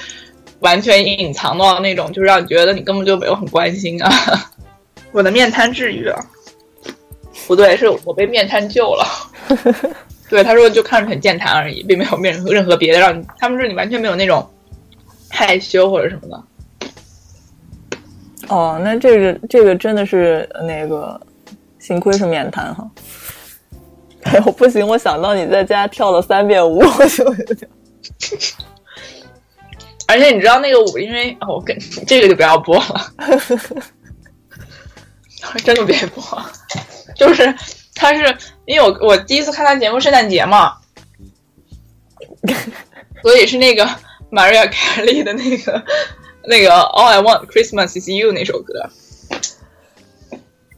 [0.62, 4.12] 完全隐藏到那种，就是让你觉得你根本就没有很关心啊。
[5.14, 6.20] 我的面瘫治愈了，
[7.48, 9.06] 不对，是我被面瘫救了。
[10.30, 13.26] 对，他说就看着很健谈而已，并没有面任何别的让你。
[13.38, 14.50] 他们说你完全没有那种
[15.30, 16.44] 害羞或者什么的。
[18.48, 21.20] 哦，那这个这个真的是那个，
[21.80, 22.90] 幸亏是面瘫哈。
[24.24, 27.70] 哎呦，不行，我想到你在家跳了三遍舞，我就有点。
[30.08, 31.78] 而且你知道那个舞，因为哦，跟
[32.08, 33.12] 这个就不要播了，
[35.64, 36.24] 真的别播。
[37.16, 37.54] 就是
[37.96, 40.78] 他是因为我我第一次看他节目圣诞节嘛，
[43.22, 43.86] 所以是那个
[44.32, 45.84] Maria Carey 的那个。
[46.48, 48.88] 那个 All I Want Christmas Is You 那首歌，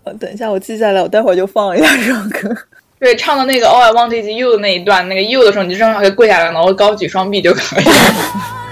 [0.05, 2.55] 呃，等一下，我记下来，我待会儿就放一下这首歌。
[2.97, 7.83] 对，唱的那个 All I Want Is You 的那一段，那个 You 的时候，你就正好可以跪下来，然后高举双臂就可以。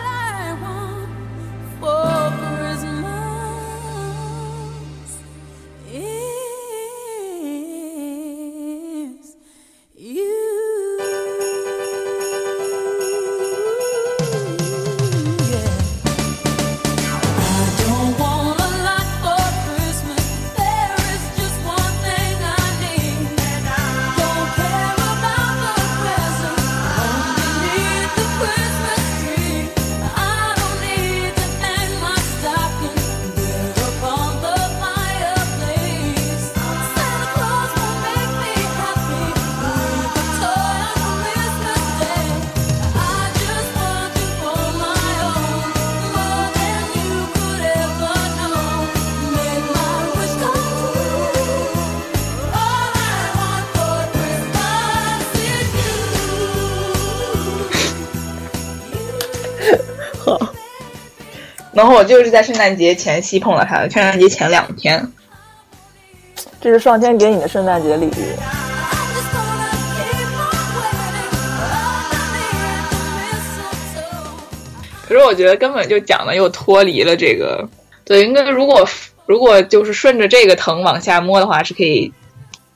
[61.76, 65.12] 然后我就是在圣诞节前夕碰到他的，圣诞节前两天。
[66.62, 68.12] 这是上天给你的圣诞节礼物。
[75.06, 77.68] 可是我觉得根本就讲的又脱离了这个。
[78.06, 78.88] 对，应该如果
[79.26, 82.14] 如果就是顺着这个藤往下摸的话，是可以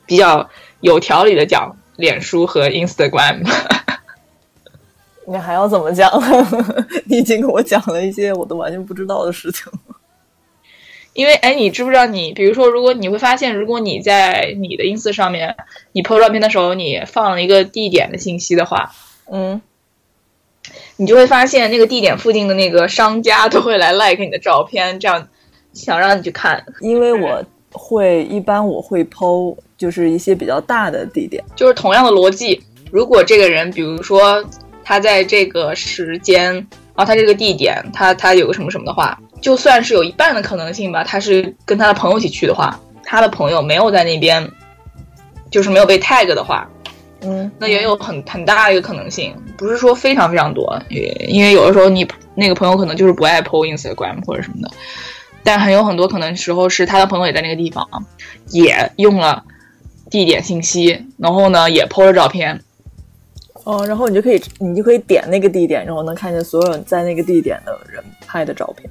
[0.04, 3.44] 比较有条理的讲脸书和 Instagram。
[5.30, 6.10] 你还要怎么讲？
[7.06, 9.70] 你已经跟我讲了一些我都完全不知道的事情。
[11.12, 12.04] 因为，哎，你知不知道？
[12.06, 15.54] 你比如说，如果你会发现，如果你在你的 ins 上面，
[15.92, 18.90] 你 po 照片的时候，你放了一个地点的信息的话，
[19.30, 19.60] 嗯，
[20.96, 25.28] 你就会发现那个地点附近的那个商家都会来 like 你的照片，这样
[25.72, 26.64] 想让你去看。
[26.80, 32.60] 因为我会一般我会 po 就是一些比较大的地点，就是同样的逻辑。
[32.90, 34.44] 如果这个人，比如说。
[34.90, 41.04] 他在这个时间，然后他这个地点，他他有个什么什么的话，就算是有一半的可能性吧。
[41.04, 44.50] 他是跟他的朋友一起去的话，他的朋友没有在那边，
[45.48, 46.68] 就是没有被 tag 的话，
[47.20, 54.72] 嗯，那也有很很大的一个可能性，不是说非常非常多，因为有的时候你那个朋友可能就是不爱 po Instagram 或者什么的，
[55.44, 57.88] 但很有很多可能时候是他的朋友也在那个地方，
[58.48, 59.44] 也用了
[60.10, 62.64] 地点信息，然后呢也 po 了照片。
[63.70, 68.90] 哦，然后你就可以，你就可以点那个地点，然后能看见所有在那个地点的人拍的照片。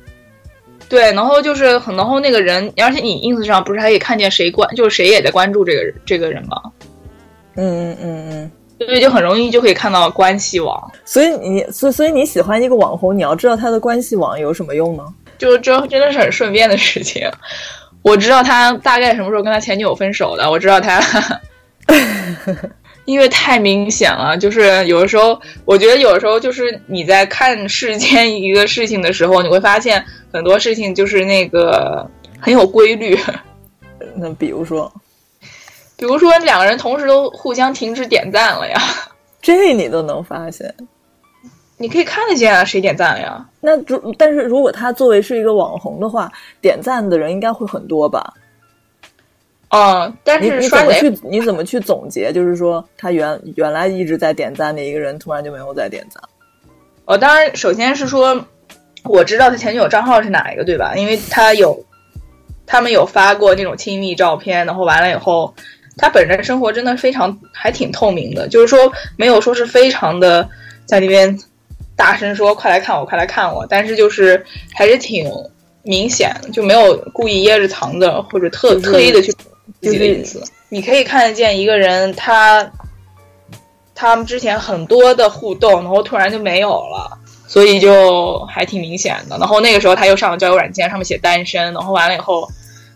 [0.88, 6.61] 对，然后就是很，然后那个人，而且你 ins 上不是还可以看见谁关，就是谁也在关注这个这个人吗？
[7.55, 10.91] 嗯嗯嗯嗯，所以就很容易就可以看到关系网。
[11.03, 15.03] 所以你，所所以你喜欢一个网红，你要知道他的关系网有什么用呢？
[15.38, 17.30] 就这真的是很顺便的事情。
[18.01, 21.01] 我知道他大概什么时候跟他前女友分手的，我知道他。
[23.10, 32.07] 因为太明显了，就是有的时候，我觉得有的时候就是你在看世间一个事情的时候，你会发现很多事情就是那个
[32.39, 33.18] 很有规律。
[34.16, 34.91] 那比如说，
[35.97, 38.80] 比如说两个人同时都互相停止点赞了呀，
[39.41, 40.72] 这你都能发现？
[41.78, 43.43] 你可以看得见啊，谁点赞了呀？
[43.60, 46.32] 那如但是如果他作为是一个网红的话，
[46.62, 48.32] 点赞的人应该会很多吧？
[49.72, 52.34] 哦，但是你怎么去你怎么去总结？
[52.34, 56.24] 就是说，他原原来一直在点赞的一个人，突然就没有再点赞。
[57.05, 58.43] 哦，当然，首先是说，
[59.03, 60.95] 我知道他前女友账号是哪一个，对吧？
[60.95, 61.86] 因为他有，
[62.65, 65.53] 他们有发过那种亲密照片，然后完了以后，
[65.97, 70.49] 他本人生活真的非常还挺透明的，就是说没有说是非常的
[70.86, 71.38] 在那边
[71.95, 74.43] 大声说快来看我，快来看我，但是就是
[74.74, 75.32] 还是挺
[75.84, 79.32] 明显，就没有故意掖着藏着或者特特意的去。
[79.82, 80.25] 就是
[80.69, 82.69] 你可以看得见一个人他
[83.95, 87.17] 他们之前很多的互动，然后突然就没有了，
[87.47, 89.38] 所以就还挺明显的。
[89.38, 92.47] 然后那个时候他又上了交友软件，上面写单身，然后完了以后，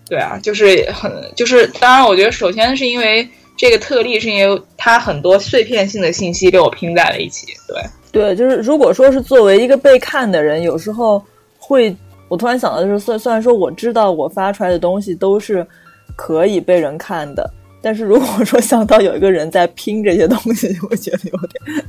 [0.07, 3.27] 对啊，就是很就是，当然我觉得首先是因为
[3.57, 7.81] 这个特例，是因为他很多碎片性的信息被我拼在了一起，对。
[8.11, 11.19] 对，就是如果说是作为一个被看的人，有时候
[11.57, 11.95] 会，
[12.29, 15.65] 我突然想到就是，虽虽然说我知道我发出来的东西都是
[16.15, 17.49] 可以被人看的，
[17.81, 21.85] 但是如果说想到有一个人在拼这些东西， 就会觉得有点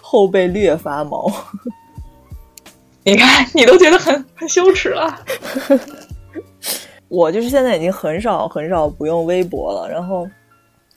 [0.00, 1.30] 后背略发毛。
[3.04, 5.20] 你看，你都觉得很很羞耻了。
[7.08, 10.26] 我就是现在已经很少很少不用微博了，然后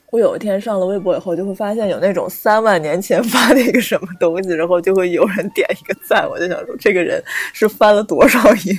[0.09, 7.21] 我有一天上了微博以后，就会发现有那种三万年前发的一个什么东西，然后就会有人点一个赞，我就想说这个人
[7.51, 8.73] 是翻了多少页？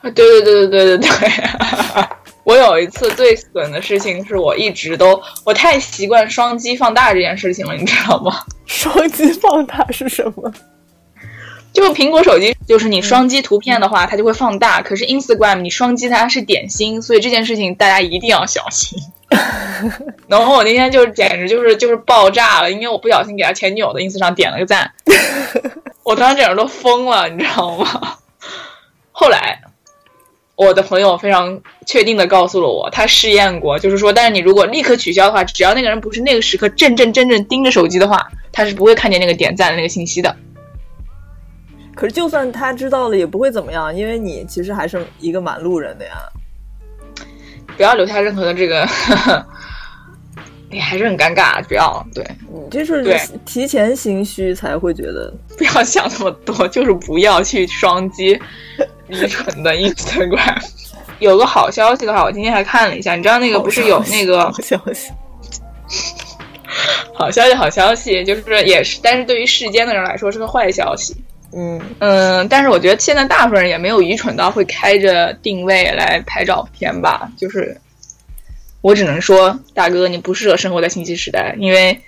[0.00, 2.15] 啊，对对对对对对对。
[2.46, 8.40] 我有一次最损的事情是我一直都我太习惯双击放大这件事情了，你知道吗？
[8.66, 10.52] 双击放大是什么？
[11.72, 14.80] 就是苹果手机，就是你双击图片的话，它就会放大。
[14.80, 18.96] 可是 Instagram 你双击它是点心，所以这件事情大家一定要小心。
[20.28, 24.92] 然后我那天就简直就是就是爆炸了，因为我不小心给他前女友的 ins 上点了个赞，
[26.04, 28.18] 我当时整个都疯了，你知道吗？
[29.10, 29.60] 后来
[30.56, 40.34] 我的朋友非常确定的告诉了我，他试验过，就是说，但是你如果立刻取消的话，只要那个人不是那个时刻正正正正盯着手机的话，他是不会看见那个点赞的那个信息的。
[41.94, 46.12] 可是就算他知道了，也不会怎么样，因为你其实还是一个满路人的呀。
[47.76, 48.88] 不要留下任何的这个，
[50.70, 51.62] 你还是很尴尬。
[51.64, 55.30] 不要对，你这是对提前心虚才会觉得。
[55.58, 58.38] 不要想那么多，就是不要去双击
[59.08, 60.62] 愚蠢的 Instagram。
[61.18, 65.10] 有个好消息的话，我今天还看了一下，你知道那个不是有那个好消息？
[67.14, 71.16] 好消息， 好消息，就是也是，但是对于世间的人来说是个坏消息。
[71.54, 77.30] 嗯，嗯，但是我觉得现在大部分人也没有愚蠢到会开着定位来拍照片吧。
[77.38, 77.80] 就是
[78.82, 81.98] 我只能说，大哥，你不适合生活在信息时代，因为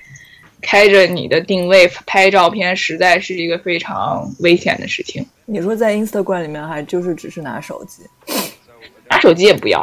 [0.60, 5.26] 开着你的定位拍照片，实在是一个非常危险的事情。
[5.50, 8.02] 你说在 Instagram 里面，还就是只是拿手机
[9.08, 9.80] 拿手机也不要，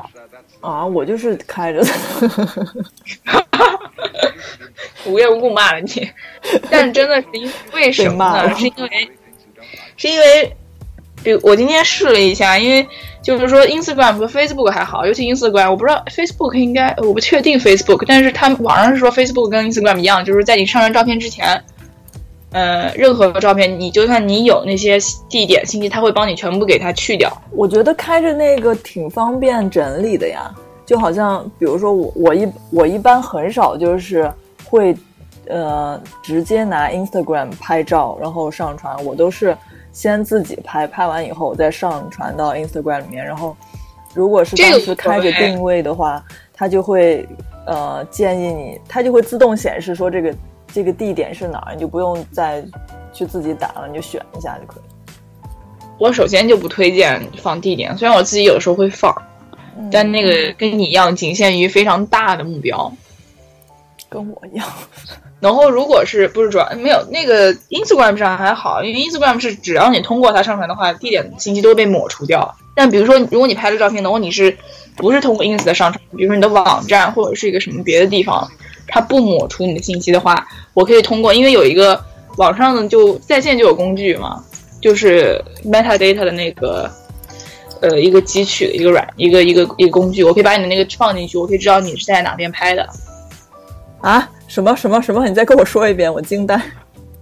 [0.61, 0.85] 啊？
[0.85, 1.89] 我就是开着的。
[5.07, 6.07] 无缘无故骂了你。
[6.69, 8.55] 但真的是因为什么呢？
[8.55, 9.09] 是因为
[9.97, 10.55] 是因为，
[11.23, 12.87] 比如我今天试了一下，因为
[13.23, 21.63] 就是说 Instagram 和 Facebook 还好，尤其 Instagram，我不知道 Facebook 应该我不确定 Facebook，但是他们网上是说 Facebook 跟 Instagram 一样，就是在你上传照片之前。
[22.55, 24.97] 呃，任何照片，你就算你有那些
[25.27, 27.29] 地点信息，它会帮你全部给它去掉。
[27.51, 30.49] 我觉得开着那个挺方便整理的呀，
[30.85, 34.31] 就好像比如说我我一我一般很少就是
[34.69, 34.95] 会
[35.47, 39.53] 呃直接拿 Instagram 拍照然后上传，我都是
[39.91, 43.25] 先自己拍，拍完以后再上传到 Instagram 里面。
[43.25, 43.53] 然后
[44.13, 47.27] 如果是这个当时开着定位的话，它就会
[47.65, 50.33] 呃建议你，它就会自动显示说这个
[50.75, 52.61] 这个地点是哪儿，你就不用再
[53.13, 54.83] 去自己打了，你就选一下就可以。
[55.97, 59.15] 我首先就不推荐放地点，虽然我自己有时候会放，
[59.79, 62.91] 嗯但那个跟你一样，仅限于非常大的目标。
[64.09, 64.67] 跟我一样，
[65.39, 72.53] 然后，如果是不是主要没有那个 Instagram 上还好，因为 Instagram 是只要你通过它上传的话，地点信息都会被抹除掉。
[72.75, 74.57] 但比如说，如果你拍了照片，然后你是
[74.97, 78.49] 不是通过 Ins 的上传，比如说你的网站或者是一个什么别的地方，
[78.87, 82.03] 它不抹除你的信息的话，我可以通过，因为有一个
[82.37, 84.43] 网上的就在线就有工具嘛，
[84.81, 86.91] 就是 metadata 的那个
[87.81, 92.87] 呃一个汲取的一个软一个一个一个工具，我可以把你的那个放进去，我可以知道你是在哪边拍的。
[94.01, 94.29] 啊？
[94.47, 95.27] 什么什么什么？
[95.27, 96.61] 你再跟我说一遍，我惊呆。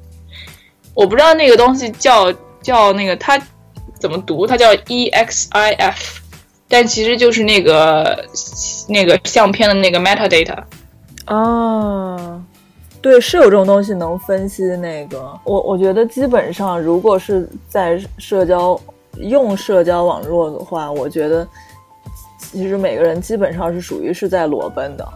[0.93, 3.41] 我不知道那个东西叫叫那个它
[3.97, 5.95] 怎么读，它叫 E EXIF，
[6.67, 8.25] 但其实就是那个
[8.89, 10.61] 那个相片的那个 metadata。
[11.25, 12.43] 啊，
[13.01, 15.39] 对，是有这种东西能分析那个。
[15.43, 18.79] 我我觉得基本上，如果是在社交
[19.17, 21.47] 用社交网络的话，我觉得
[22.37, 25.07] 其实每个人基本上是属于是在裸奔的。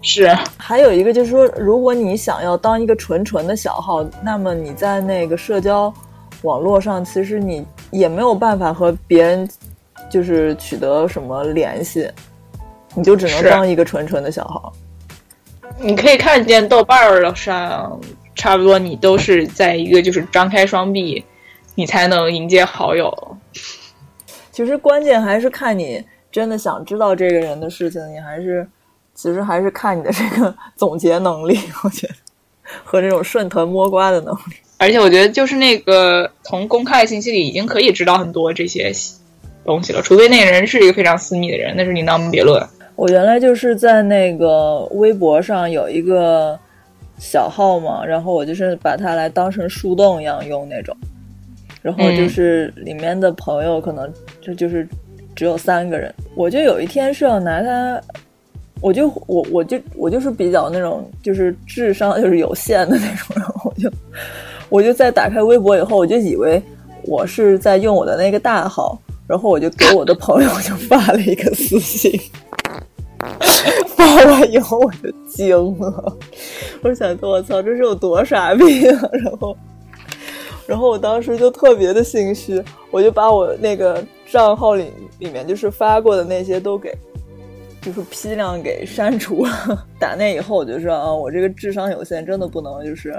[0.00, 5.92] 是， 还有一个就是说，如果你想要当一个纯纯的小号，那么你在那个社交
[6.42, 9.48] 网络上，其实你也没有办法和别人
[10.08, 12.08] 就是取得什么联系，
[12.98, 14.72] 你就只能当一个纯纯的小号。
[15.78, 18.00] 你可以看见豆瓣儿上，
[18.34, 21.24] 差不多你都是在一个就是张开双臂，
[21.76, 23.36] 你才能迎接好友。
[24.50, 28.66] 其实关键还是看你真的想知道这个人的事情，你还是
[29.14, 32.14] 其实还是看你的这个总结能力，我觉得
[32.82, 34.56] 和这种顺藤摸瓜的能力。
[34.78, 38.92] 而且我觉得，就是那个从公开的信息里已经可以知道很多这些
[39.64, 42.66] 东西了，除非那个人是一个非常私密的人，那是另当别论。
[42.98, 46.58] 我原来就是在那个微博上有一个
[47.16, 50.96] 小号嘛，然后我就是把它来当成树洞一样用那种，
[51.80, 54.86] 然后就是里面的朋友可能就就是
[55.36, 58.02] 只有三个人，我就有一天是要拿它，
[58.80, 63.88] 我就我我就我就是比较那种就是智商就是有限的那种，然后我就。
[64.70, 66.60] 我就在打开微博以后，我就以为
[67.04, 72.12] 我是在用我的那个大号，然后我就给我的朋友就发了一个私信，
[73.96, 76.16] 发完以后我就惊了，
[76.82, 79.08] 我想说我操，这是有多傻逼啊！
[79.12, 79.56] 然后，
[80.66, 86.96] 然后我当时就特别的心虚，我就把我那个账号里里面就是发过的那些都给，
[87.82, 89.86] 就是批量给删除了。
[89.98, 93.14] 打那以后我就说啊，我这个智商有限，真的不能就是。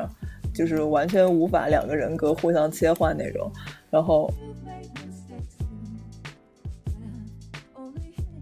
[0.52, 3.50] 就是完全无法两个人格互相切换那种，
[3.92, 4.30] 然后，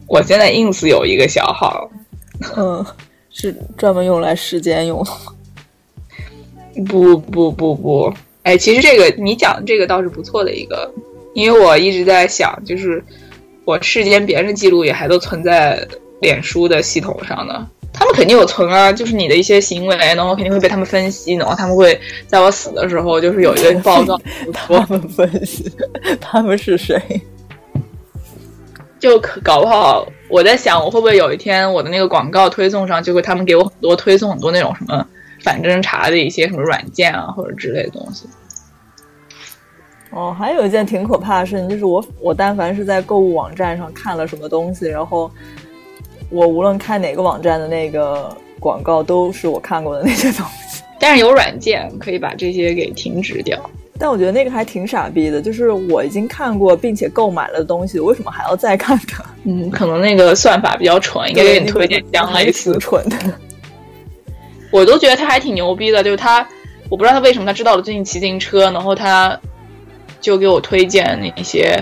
[0.08, 1.90] 我现在 ins 有一个小号，
[2.56, 2.86] 嗯，
[3.30, 5.12] 是专门用来时间用 的？
[6.86, 10.92] 不不不不，哎，其实这个你讲的这个倒是不错的一个，
[11.34, 13.04] 因为我一直在想，就是
[13.66, 15.86] 我世间别人的记录也还都存在
[16.22, 17.68] 脸书的系统上呢。
[17.92, 24.16] 他们肯定有存啊，就是你的一些行为，然后肯定会被他们分析，然后他们会在我死的时候，就是有一个报告。
[24.54, 25.66] 他们分析，
[26.22, 27.02] 他们是谁？
[29.00, 35.06] 就可搞不好，我在想，我会不会有一天我的那个广告推送上，就会他们给我很多推送很多那种什么
[35.44, 38.28] 反侦查的一些什么软件啊，或者之类的东西。
[40.12, 45.32] 哦，还有一件挺可怕的事情，就是我我但凡是在购物网站上看了什么东西，然后。
[46.30, 50.84] 我无论看哪个网站的那个广告，都是我看过的那些东西。
[51.00, 53.58] 但是有软件可以把这些给停止掉。
[54.00, 59.24] 但我觉得那个还挺傻逼的，就是我已经看过并且购买了的东西，为什么还要再看它？
[59.46, 63.18] 嗯，可能那个算法比较蠢，应该给你推荐相类似蠢的。
[64.72, 66.48] 我都觉得他还挺牛逼的，就是他，
[66.90, 69.40] 我不知道他为什么他知道了最近骑自行车，然后他
[70.20, 71.82] 就给我推荐那些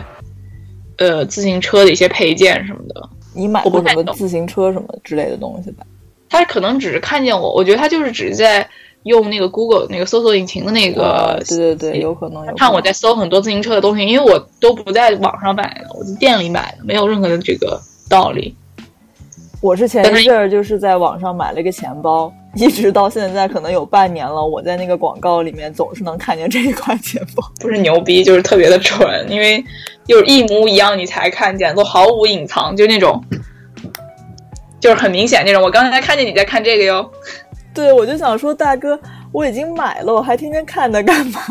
[0.98, 3.10] 呃自行车的一些配件什么的。
[3.34, 5.86] 你买过什么自行车什么之类的东西吧？
[6.30, 8.66] 他可能只是看见我，我觉得他就是只是在
[9.06, 17.80] 用那个 Google 那个搜索引擎的那个，对对对，有可能看我在搜很多自行车的东西，因为我都不在网上买的，我在店里买的，没有任何的这个
[18.10, 18.56] 道理。
[19.62, 27.44] 我是前一阵儿就是在网上买了一个钱包，一直到现在可能有半年了，我在那个广告里面总是能看见这一款钱包。
[27.62, 29.64] 不是牛逼，就是特别的蠢，因为
[30.08, 33.24] 就是一模一样，你才看见，都毫无隐藏，就那种，
[34.80, 35.64] 就是很明显那种。
[35.64, 37.12] 我刚才看见你在看这个哟。
[37.76, 38.98] 对，我就想说，大哥，
[39.34, 41.42] 我已经买了，我还天天看它干嘛？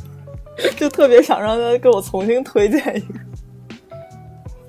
[0.76, 3.18] 就特别想让他给我重新推荐一个。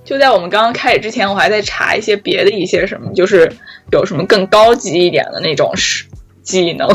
[0.06, 3.52] 就在我们刚刚开始之前，我还在查一些别的一些什么，就是
[3.92, 6.06] 有什么更高级一点的那种是
[6.44, 6.88] 技能。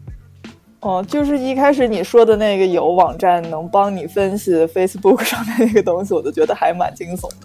[0.80, 7.36] 哦，就是一开始你说的那个有网站能帮你分析 Facebook 上的那个东西，我都觉得还蛮惊悚的。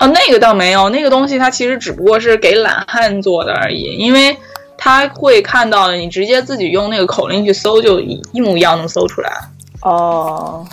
[0.00, 4.36] 哦，那个倒没有，那个东西它其实只不过是给懒汉做的而已，因为
[4.78, 9.30] 他会看到你直接自己用那个口令去搜，就一一模一样能搜出来。
[9.82, 10.66] 哦。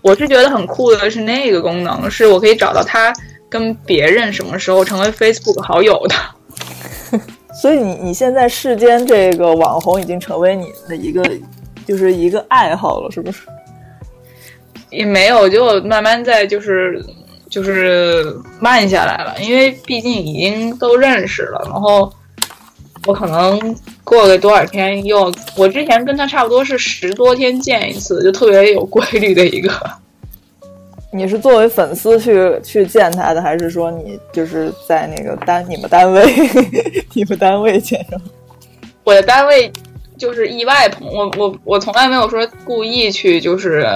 [0.00, 3.12] 我是觉得很酷的是那个功能，是我可以找到他
[3.48, 7.20] 跟别人什么时候成为 Facebook 好友的。
[7.60, 11.22] 所以你你现在世间这个网红已经成为你的一个
[11.86, 13.42] 就是一个爱好了，是不是？
[14.90, 17.04] 也没有，就慢慢在就是
[17.50, 22.10] 就是慢下来了，因为毕竟已经都认识了，然后。
[23.06, 29.72] 我可能过个多少天又，我之前跟他差不多是十多天见一次，就特别有规律的一个。
[31.10, 36.22] 你是作为粉丝去去见他的，还是说你就是在那个单你们单位
[37.14, 38.20] 你们单位见上？
[39.04, 39.72] 我的单位
[40.18, 43.86] 就是意外碰我，我我从来没有说故意去就是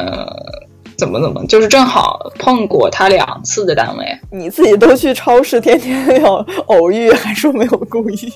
[0.97, 4.07] 怎么怎么，就是正好碰过他两次的单位。
[4.31, 6.35] 你自己都去超市，天天要
[6.67, 8.33] 偶遇，还说没有故意？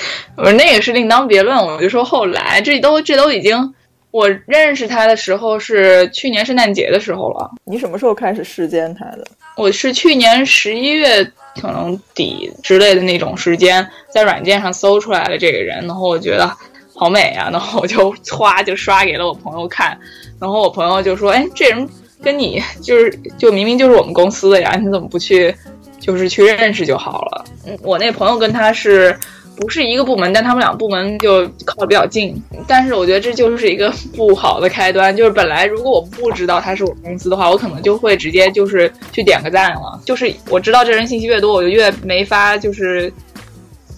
[0.36, 3.74] 我说那个是另当别论，我就说后来这都这都已经，
[4.10, 7.50] 我认识他的时候是去年圣诞节的时候了。
[7.64, 9.26] 你什么时候开始视奸他的？
[9.56, 11.24] 我是去年十一月
[11.60, 16.48] 可能底之类的那种时间，在软件上搜出来了这个人，然后我觉得
[16.94, 19.98] 好美啊，然后我就 歘就刷给了我朋友看，
[20.40, 21.88] 然后我朋友就说：“哎，这人跟
[22.22, 25.52] 跟你就是就明明就是我们公司的呀，你怎么不去
[25.98, 27.44] 就是去认识就好了？
[27.66, 29.18] 嗯，我那朋友跟他是。
[29.60, 32.40] 不是一个部门，但他们两个部门就靠的比较近。
[32.68, 35.14] 但是我觉得这就是一个不好的开端。
[35.14, 40.00] 就是本来如果我不知道他是我公司的话，我可能就会直接就是去点个赞了。
[40.04, 43.12] 就是我知道这人信息越多，我就越没法就是，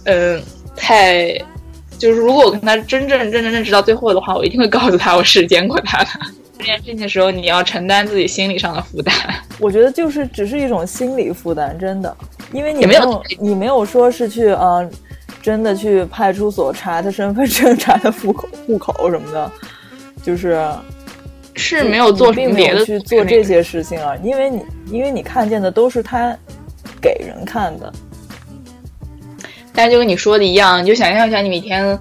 [0.05, 0.41] 嗯，
[0.75, 1.31] 太
[1.99, 6.09] 就是如果我跟他真正认真认识到最后的话，我一定会告诉他我是见过他的。
[6.57, 9.13] 这件事情的时候，你要承担自己心理上的负担。
[9.59, 12.17] 我觉得就是只是一种心理负担，真的，
[12.51, 14.91] 因为你没有你没有说是去嗯。
[15.41, 19.51] 真的去派出所查他身份证、查他户口、户口什么的，
[20.21, 20.63] 就是
[21.55, 26.37] 是没有做，并没有去做这些事情啊，因为你因为你看见的都是他
[27.01, 27.91] 给人看的。
[29.73, 31.97] 但就跟你说的一样，你就想象一下，你每天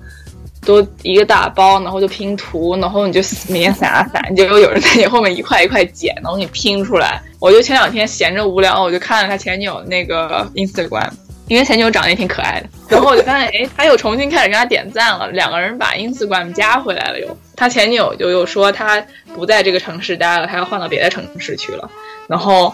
[0.66, 7.22] 都一个大包，然后就拼图，然后你就每天散啊散，就有有人在你后面一块一块捡，然后给你拼出来。
[7.38, 11.10] 我就前两天闲着无聊，我就看了他前女友那个 Instagram。
[11.50, 15.28] 因为前女友长得也挺可爱的，然后我就发现，哎，他又重新开始给他点赞了。
[15.32, 21.90] 两个人把 Instagram 加回来了，又他前女友就又说他不在这个城市待了，他要换到别的城市去了。
[22.28, 22.72] 然后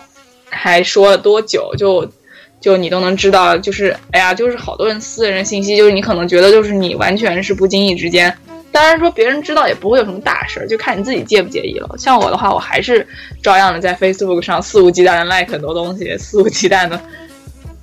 [0.50, 2.06] 还说了多久，就
[2.60, 8.36] 就你都能知道，就是哎呀，就是好多人私人信息，就是你可能觉得就是你完全是不经意之间，
[8.70, 11.88] 当然说别人知道也不会有什么大事儿，就看你自己介不介意了。
[11.96, 13.08] 像我的话，我还是
[13.42, 17.00] 照样的在 Facebook 上肆无忌惮的 like 很多东西，肆无忌惮的。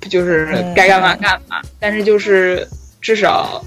[0.08, 2.66] 就是该干嘛干嘛，但是就是
[3.00, 3.62] 至少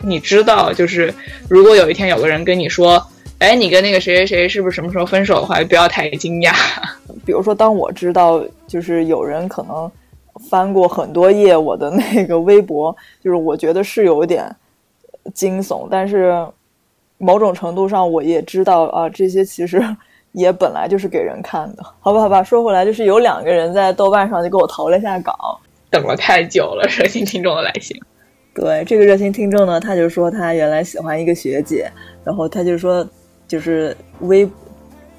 [0.00, 1.12] 你知道，就是
[1.48, 3.04] 如果有一天有个人跟你说，
[3.38, 6.52] 哎，你跟那个谁谁谁是不是什么时候分手的话，不要太惊讶。
[7.24, 9.90] 比如说，当我知道就是有人可能
[10.48, 14.54] 翻过很多页我的那个微博，就是我觉得是有点
[15.34, 16.46] 惊悚，但是
[17.18, 19.82] 某种程度上我也知道啊，这些其实
[20.32, 21.82] 也本来就是给人看的。
[22.00, 25.60] 好吧，好吧，说回来，就是有两个人在豆瓣上就给我投了一下稿。
[25.90, 27.96] 等了太久了， 热心听众的来信。
[28.54, 31.88] 对这个热心听众呢，他就说他原来喜欢一个学姐，
[32.24, 33.08] 然后他就说
[33.46, 34.48] 就是微，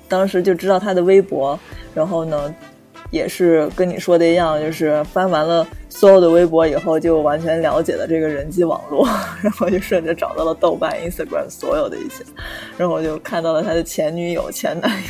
[0.09, 1.57] 当时就知道他的微博，
[1.93, 2.53] 然后呢，
[3.11, 9.07] 也是跟你说的一样，就是翻完了所有的微博以后，就完全了解了这个人际网络，
[9.41, 12.25] 然后就顺着找到了豆瓣、Instagram 所有的一些，
[12.77, 15.07] 然后就看到了他的前女友、前男友。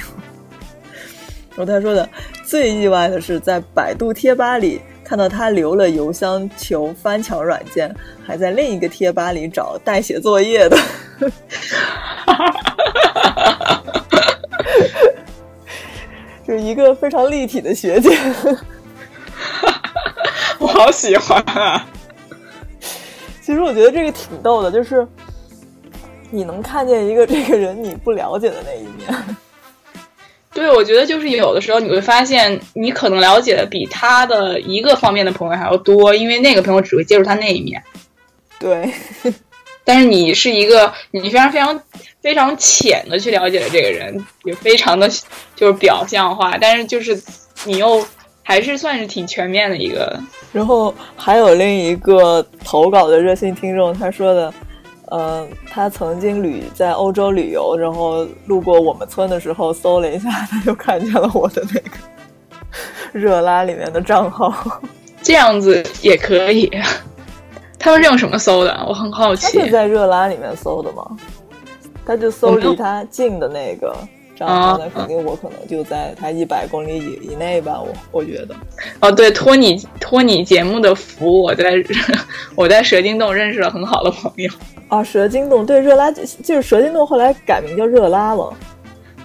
[1.57, 2.07] 然后他说的
[2.43, 4.80] 最意外的是，在百度贴吧里。
[5.10, 7.91] 看到他留了邮箱求翻墙软件，
[8.24, 10.78] 还在另一个贴吧里找代写作业的，
[16.47, 18.16] 就一个非常立体的学姐，
[20.62, 21.88] 我好喜欢啊！
[23.41, 25.07] 其实我觉得这个挺逗的，就是
[26.30, 29.07] 你能看见一个这个人你不了解的那一面。
[30.52, 37.82] 对，我觉得就是有的时候你会发现，你可能了解的比他的一个方面的朋友还要多，因为那个朋友只会接触他那一面。
[38.60, 38.91] 对，
[39.86, 41.82] 但是你是一个你非常非常
[42.22, 45.08] 非常浅的去了解了这个人，也非常的
[45.56, 47.22] 就是表象化，但是就是
[47.66, 48.04] 你又
[48.41, 50.20] 还是算是挺全面的一个。
[50.52, 54.52] 然后还有另一个投稿的热心听众，他说的。
[55.12, 61.97] 嗯，他曾经旅在欧洲旅游，然后路过我们村的时候，搜了一下，他就看见了我的那个
[63.14, 64.82] 热拉里面的账号。
[65.22, 66.72] 这样子也可以。
[67.78, 68.86] 他们是用什么搜的？
[68.88, 69.57] 我很好奇。
[69.57, 71.05] 他是在热拉里面搜的吗？
[72.05, 73.95] 他就搜离他近的那个。
[74.36, 78.55] 账号，那肯定我可能就在他一百公里以以内吧，我我觉得。
[79.01, 81.74] 哦，对，托你托你节目的福，我在
[82.55, 84.49] 我在蛇精洞认识了很好的朋友。
[84.89, 88.53] 啊，蛇精洞对热拉就是蛇精洞，后来改名叫热拉了。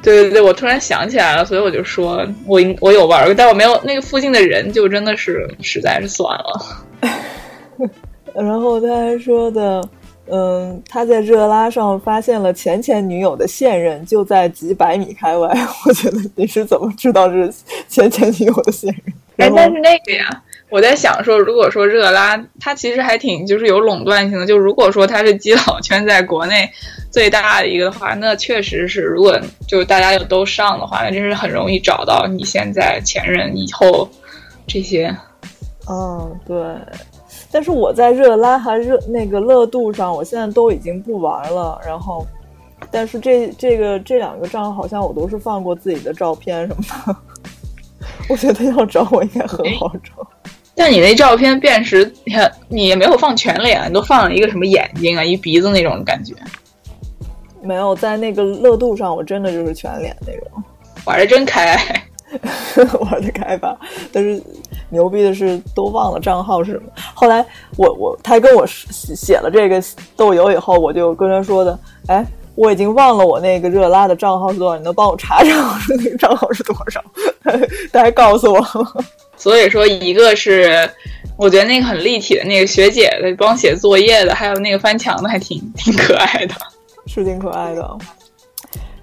[0.01, 6.61] 对对对，我突然想起来了，所以我就说我我有玩过，但我没有那个附近的人，就真的是实在是算了。
[8.35, 9.83] 然后他还说的。
[10.27, 15.55] 嗯，他在热拉上发现了前前女友的现任，就在几百米开外。
[15.85, 17.53] 我觉得你是怎么知道是
[17.91, 18.91] 前前女友的现
[19.37, 19.47] 任？
[19.47, 24.47] 哎，但是那个呀，我在想说，如果说热拉，它其实还挺就是有垄断性的。
[24.47, 26.69] 就如果说它是基佬圈在国内
[27.13, 29.39] 最大的一个的话，那确实是，如果
[29.69, 34.09] 就大家又都上的话，那真是很容易找到你现在前任以后
[34.67, 35.15] 这些。
[35.89, 36.57] 嗯，对。
[37.53, 41.81] 但是我在热拉和热那个乐度上，我现在都已经不玩了。
[41.87, 42.27] 然后，
[42.91, 47.17] 但是这这个这两个账好像我都是放过自己的照片什么的。
[48.29, 50.27] 我觉得要找我应该很好找。
[50.77, 52.13] 但你那照片辨识，
[52.69, 56.35] 你也没有放全脸，你都放了一个什么眼睛啊，一鼻子那种感觉。
[57.63, 60.63] 没有在那个乐度上，我真的就是全脸那种。
[61.07, 61.79] 玩的真开，
[63.01, 63.79] 玩的开吧。
[64.13, 64.43] 但是
[64.91, 66.85] 牛逼的是都忘了账号是什么。
[67.15, 67.45] 后来
[67.77, 69.83] 我我他跟我写了这个
[70.17, 77.03] 豆油以后，我就跟他说的，哎，我已经忘了我那个热拉的账号是多少，你能帮我查查我说那个账号是多少？
[77.93, 79.05] 他还告诉我。
[79.37, 80.89] 所以说，一个是
[81.37, 86.55] 我觉得那个很立体的那个学姐的帮写作业的，还有那个翻墙的，还挺挺可爱的，
[87.07, 87.99] 是挺可爱的。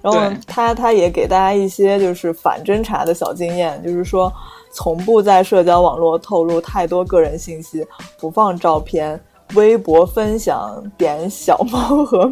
[0.00, 4.32] 然后他他也给大家一些就是反侦查的小经验，就是说
[4.72, 7.86] 从不在社交网络透露太多个人信息，
[8.18, 9.20] 不放照片，
[9.54, 12.30] 微博分享点小猫和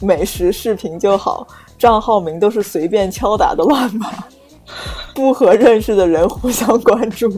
[0.00, 1.46] 美食视频就好，
[1.78, 4.10] 账号名都是随便敲打的乱码。
[5.14, 7.30] 不和认识的人互相关注，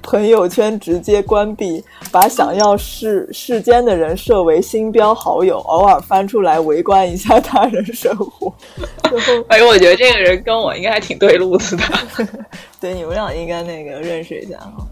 [0.00, 1.82] 朋友圈直接关闭，
[2.12, 8.54] 把想要世世间的人设为星标好友，偶尔翻出来围观一下他人生活。
[9.48, 11.82] 哎呦，我觉得这个人跟我应该还挺对路子的。
[12.80, 14.86] 对，你们俩应该那个认识一下哈。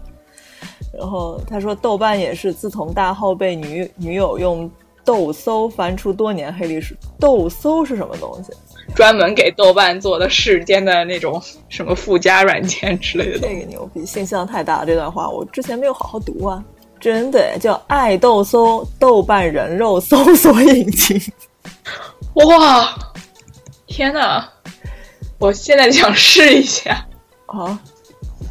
[1.01, 4.69] 然后他说，豆瓣也是自从大号被女女友用
[5.03, 6.95] 豆搜翻出多年黑历史。
[7.19, 8.53] 豆搜是什么东西？
[8.93, 14.85] 专门给豆瓣做的世间的那种什么附加软件之类的，这个牛逼，信息量太大了。
[14.85, 16.63] 这段话我之前没有好好读啊，
[16.99, 21.19] 真的叫爱豆搜豆瓣人肉搜索引擎。
[22.35, 22.95] 哇，
[23.87, 24.47] 天哪！
[25.39, 27.03] 我现在就想试一下
[27.47, 27.79] 啊！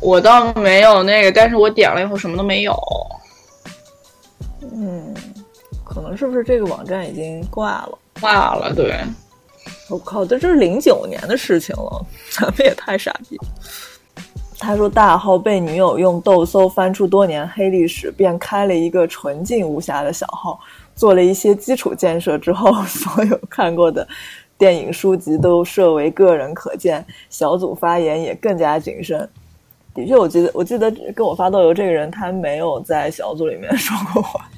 [0.01, 2.75] 我倒没有那个，但是我点了以后什么都没有。
[4.73, 5.15] 嗯，
[5.85, 7.99] 可能是不是这个网站已经挂了？
[8.21, 8.95] 挂了，对。
[9.89, 13.39] 我靠，这这是零九年的事情了， 咱们也太傻逼。
[14.59, 20.61] 他说大号被女友用豆搜翻出多年黑历史，便开了一个纯净无瑕的小号，
[20.95, 24.07] 做了一些基础建设之后， 所有看过的
[24.57, 29.29] 电影书籍都设为个人可见，小组发言也更加谨慎。
[29.95, 34.49] 的确，我记得我记得跟我发豆油这个人，他没有在小组里面 说过话。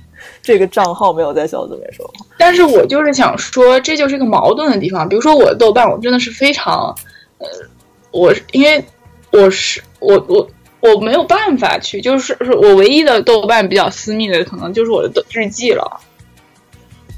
[0.40, 5.08] 这个账号没有在小组里面说过，但是我就是想说，这就是个矛盾的地方。
[5.08, 6.94] 比如说我的豆瓣，我真的是非常，
[7.38, 7.46] 呃，
[8.12, 8.84] 我因为
[9.32, 16.00] 我是我我我没有办法去，就是是我唯一的豆瓣比较私密的，可能就是我的日记了。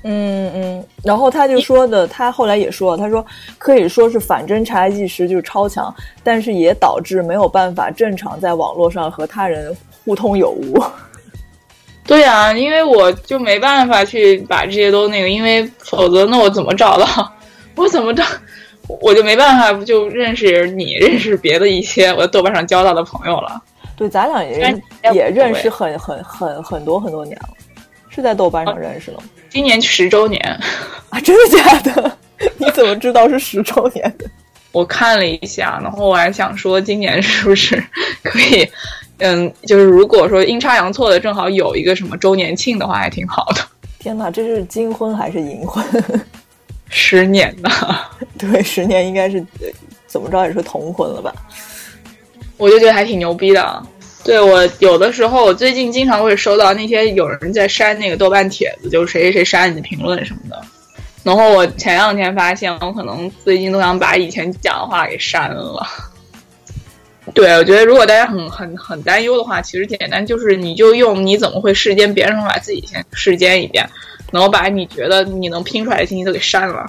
[0.07, 3.25] 嗯嗯，然后他就说的，他后来也说，他说
[3.57, 5.93] 可以说是反侦查意识就是超强，
[6.23, 9.75] 但是也导致没有办法正常在网络上和他人
[10.05, 10.79] 互通有无。
[12.07, 17.33] 对呀，因为我就没办法去把这些都那个，因为否则那我怎么找到？
[17.75, 18.23] 我怎么找？
[19.01, 23.59] 我就没办法就认识你，认识别的一些我在豆瓣上交到的朋友了。
[23.97, 24.79] 对，咱俩也
[25.15, 27.49] 也认识很很很很多很多年了，
[28.15, 29.19] 是在豆瓣上认识的。
[29.51, 30.41] 今年十周年
[31.11, 32.19] 啊，真的假的？
[32.59, 34.25] 你怎么知道是十周年的？
[34.73, 37.83] 我看了一下，然后我还想说，今年是不是
[38.23, 38.69] 可以？
[39.19, 43.61] 嗯，就是如果说阴差阳错的正好有一个什么周年庆的话，还挺好的。
[43.99, 45.85] 天哪，这是金婚还是银婚？
[46.91, 47.71] 十年呢？
[48.39, 49.45] 对，十年应该是
[50.07, 51.33] 怎么着也是同婚了吧？
[52.57, 53.87] 我就觉得还挺牛逼的。
[54.25, 60.61] 对我有的时候，我最近经常会收到那些有人在删那个豆瓣帖子，就是谁谁谁删你的评论什么的。
[61.23, 65.87] 然后我前两天发现，我可能最近都想把以前讲的话给删了。
[67.33, 73.89] 对，我觉得如果大家很很很担忧的话，其实简单就是你就用你怎么会世间别人把自己先世间一遍，
[74.33, 76.87] 然后把你觉得你能拼出来的信息都给删了。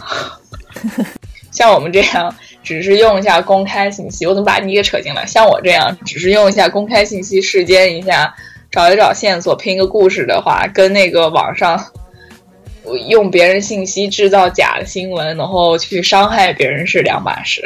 [1.52, 2.36] 像我们这样
[2.66, 5.26] 只是用一下公开信息，我怎么把你给扯进来？
[5.26, 8.36] 像我这样只是用一下公开信息世间一下，
[8.72, 11.82] 找一找线索拼个故事的话，跟那个网上
[13.08, 17.64] 用别人信息制造假的新闻，然后去伤害别人是两码事。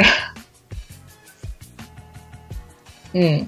[3.14, 3.48] 嗯，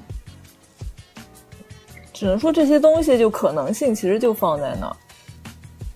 [2.14, 4.96] 只能说这些东西就可能性其实就放在那儿。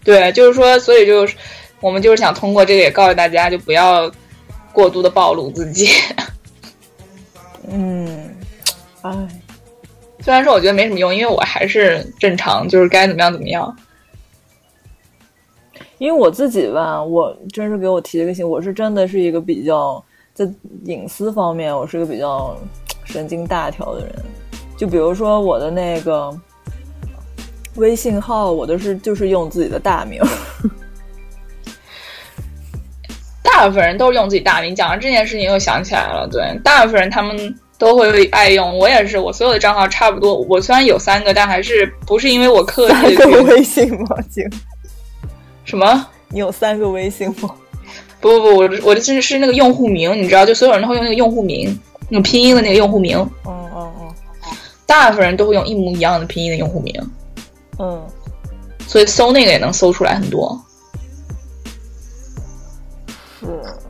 [0.04, 1.36] 对，就是说，所以就是
[1.80, 4.12] 我们就是想通过这个也告诉大家，就不要
[4.76, 5.88] 过度的暴露自己。
[7.68, 8.36] 嗯，
[9.02, 9.28] 哎，
[10.20, 13.76] 虽然说我觉得没什么用，因为我还是正常，就是该怎么样怎么样。
[15.98, 20.04] 因为我自己吧，我真是给我提了个醒，我是真的是一个比较
[20.34, 20.48] 在
[20.84, 22.56] 隐私方面，我是个比较。
[23.08, 24.16] 神经大条的人，
[24.76, 26.36] 就比如说我的那个
[27.76, 30.20] 微信号，我都是就是用自己的大名。
[33.56, 34.76] 大部分人都是用自己大名。
[34.76, 38.78] 讲完这件事情，又想起来了，对，大部分人他们都会爱用。
[38.78, 40.36] 我也是，我所有的账号差不多。
[40.50, 43.16] 我虽然有三个，但还是不是因为我刻意。
[43.16, 44.18] 三个微信吗？
[44.30, 44.44] 行。
[45.64, 46.06] 什么？
[46.28, 47.50] 你有三个微信吗？
[48.20, 51.80] 不不不，我我的这是那个用户名，你知道，就所有人都会用那个用户名，
[52.10, 54.14] 那个拼音的那个用户名，嗯嗯嗯
[54.86, 56.94] 大部分人都会用一模一样的拼音的用户名，
[57.80, 58.06] 嗯，
[58.86, 60.65] 所以搜那个也能搜出来很多，是，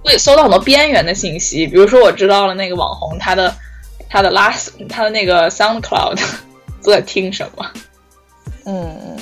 [0.04, 3.54] 会搜到很多边缘的信息，比如说我知道了那个网红他的
[4.10, 6.20] 他的 last 他的那个 SoundCloud
[6.84, 7.66] 都在听什么。
[8.66, 9.18] 嗯嗯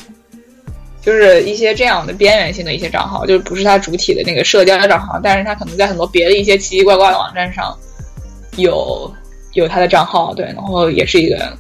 [1.02, 7.78] 就是一些这样的边缘性的一些账号，就是不是他主体的那个社交账号，但是他可能在很多别的一些奇奇怪怪的网站上
[8.56, 9.14] 有
[9.52, 11.58] 有他的账号，对，然后也是一个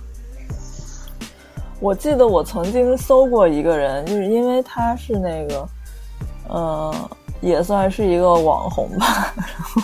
[1.81, 5.67] 我记得我曾经搜过一个人，就是因为他是那个，
[6.47, 7.11] 呃，
[7.43, 9.81] 也算是一个网红吧，然后，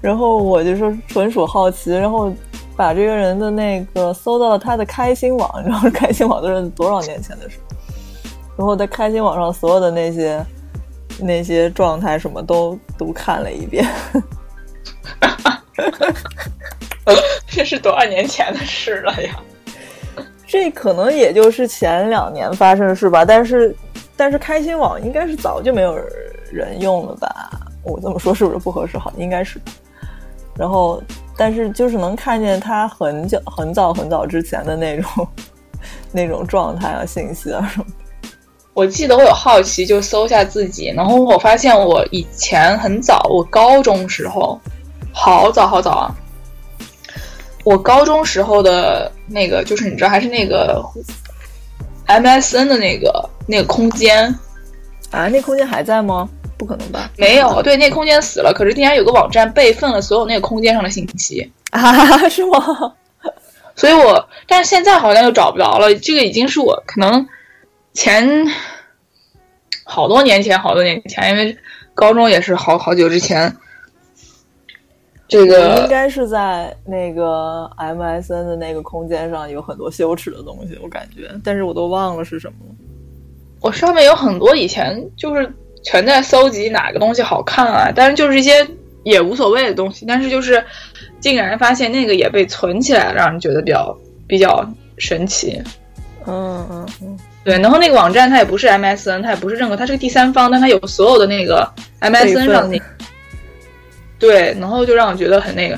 [0.00, 2.32] 然后我就说纯属好奇，然后
[2.76, 7.58] 把这个人的那个搜到了他的开心网，你知道开心网都是多少年前的事，
[8.56, 10.46] 然后在开心网上所有的那些
[11.18, 13.84] 那些状态什么都都看了一遍，
[17.48, 19.34] 这是多少年前的事了呀？
[20.46, 23.74] 这可能也就是前两年发生的事吧，但是
[24.20, 25.98] 但是开心网应该是早就没有
[26.52, 27.50] 人用了吧？
[27.82, 28.98] 我这么说是不是不合适？
[28.98, 29.58] 好，应该是。
[30.58, 31.02] 然后，
[31.38, 35.26] 但是就是能看见他很久、很早、很早之前的那种
[36.12, 37.86] 那种状态啊、信息啊什么。
[38.74, 44.60] 我记得我有好奇，就搜一下自己，然后我发现我以前很早，我高中时候，
[45.14, 46.14] 好早好早啊！
[47.64, 50.84] 我高中时候的那个，就是你知道，还是那个
[52.10, 54.34] MSN 的那个那个空间
[55.10, 55.28] 啊？
[55.28, 56.28] 那空间还在吗？
[56.58, 57.10] 不可能吧？
[57.16, 58.52] 没有，对，那空间死了。
[58.52, 61.92] 可是竟然有个网站备份了所有那个空间上的信息啊？
[62.28, 62.94] 是吗？
[63.76, 65.94] 所以我，但是现在好像又找不着了。
[65.94, 67.26] 这个已经是我可能
[67.94, 68.46] 前
[69.84, 71.56] 好多年前，好多年前，因为
[71.94, 73.56] 高中也是好好久之前。
[75.30, 82.74] 这个应该是在那个 MSN 的那个空间上有很多羞耻的东西，我感觉，但是我都忘了是什么了。
[83.60, 85.48] 我上面有很多以前就是
[85.84, 88.66] 全在搜集哪个东西好看啊，但是就是一些
[89.04, 90.62] 也无所谓的东西，但是就是
[91.20, 94.68] 竟然发现那个也被存起来了，让人觉得比较比较
[94.98, 95.62] 神奇。
[96.26, 97.56] 嗯嗯嗯，对。
[97.58, 101.66] 然后那个网站它也不是 MSN，它也不是任何，它是个第三方，但它有所有的那个
[102.00, 102.82] MSN 上的那。
[104.20, 105.76] 对，然后就让我觉得很那个，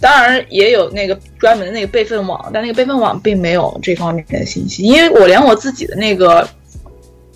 [0.00, 6.48] 当然也有那个专门的那个备份网，但那个备份网并没有这方面的信息，因为我连我自己的那个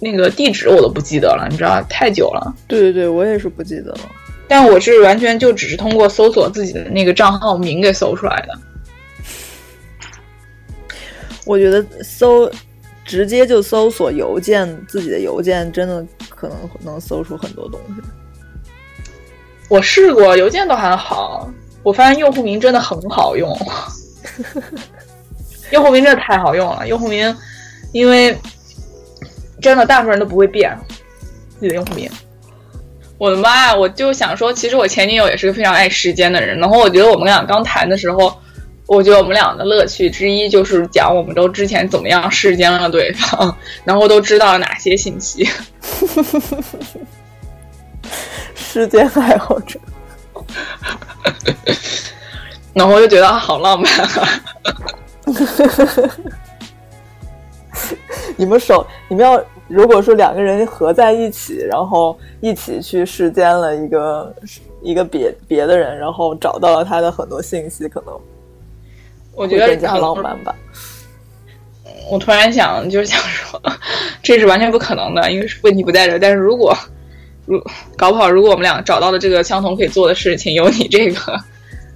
[0.00, 2.54] 那个地址我都不记得了，你知道，太久了。
[2.66, 4.00] 对对对，我也是不记得了。
[4.48, 8.58] 但我是完全就只是通过搜索自己的那个账号名给搜出来的。
[11.44, 12.50] 我觉得搜
[13.04, 18.02] 直接就搜索邮件，自己的邮件真的可能能搜出很多东西。
[19.68, 21.50] 我试过邮件都还好，
[21.82, 23.56] 我发现用户名真的很好用，
[25.72, 26.86] 用户名真的太好用了。
[26.86, 27.36] 用户名，
[27.92, 28.36] 因为
[29.60, 30.76] 真的大部分人都不会变
[31.58, 32.10] 自己的用户名。
[33.18, 33.74] 我的妈呀！
[33.74, 36.58] 我就想说，其实我前女友也是个非常爱时间的人。
[36.58, 38.30] 然后我觉得我们俩刚谈的时候，
[38.86, 45.48] 我觉得我们俩的乐趣之一就是讲我们都之前怎么样时间了对方，然后都知道了哪些信息。
[48.54, 49.78] 世间爱好者，
[52.74, 54.28] 然后我就觉得好浪漫啊！
[58.36, 64.34] 你们手，你们要如果说两个人合在一起，然后一起去世间了一个
[64.82, 68.18] 一个别别的人，然后找到了他的很多信息，可能
[69.34, 70.54] 我觉得更加浪漫吧。
[72.10, 73.60] 我突然想，就是想说，
[74.22, 76.18] 这是完全不可能的，因为问题不在这。
[76.18, 76.76] 但是如果
[77.46, 77.62] 如
[77.96, 81.20] 搞不好，如果我们俩找到了这个相同可以做的事情，有你这个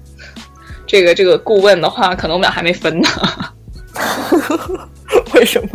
[0.87, 3.09] 这个这个顾问的话，可能我们俩还没分呢。
[5.35, 5.69] 为什么？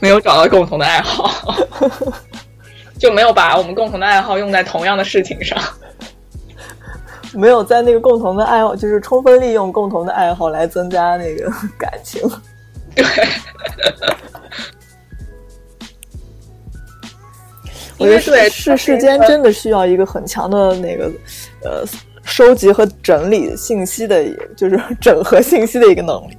[0.00, 1.54] 没有找到共同的爱好，
[2.98, 5.58] 就没有把我们共同的爱好用在同样的事情上。
[7.32, 12.20] 没有在那个共同的爱好，就是充分利用共同的爱好来增加那个感情。
[12.94, 13.04] 对。
[18.00, 21.10] 我觉得是世世间真的需要一个很强的那个
[21.62, 21.84] 呃
[22.24, 24.24] 收集和整理信息的，
[24.56, 26.36] 就是整合信息的一个能力。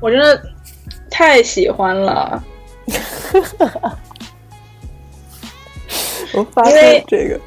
[0.00, 0.42] 我真的
[1.10, 2.42] 太喜欢了，
[6.32, 7.38] 我发现这个。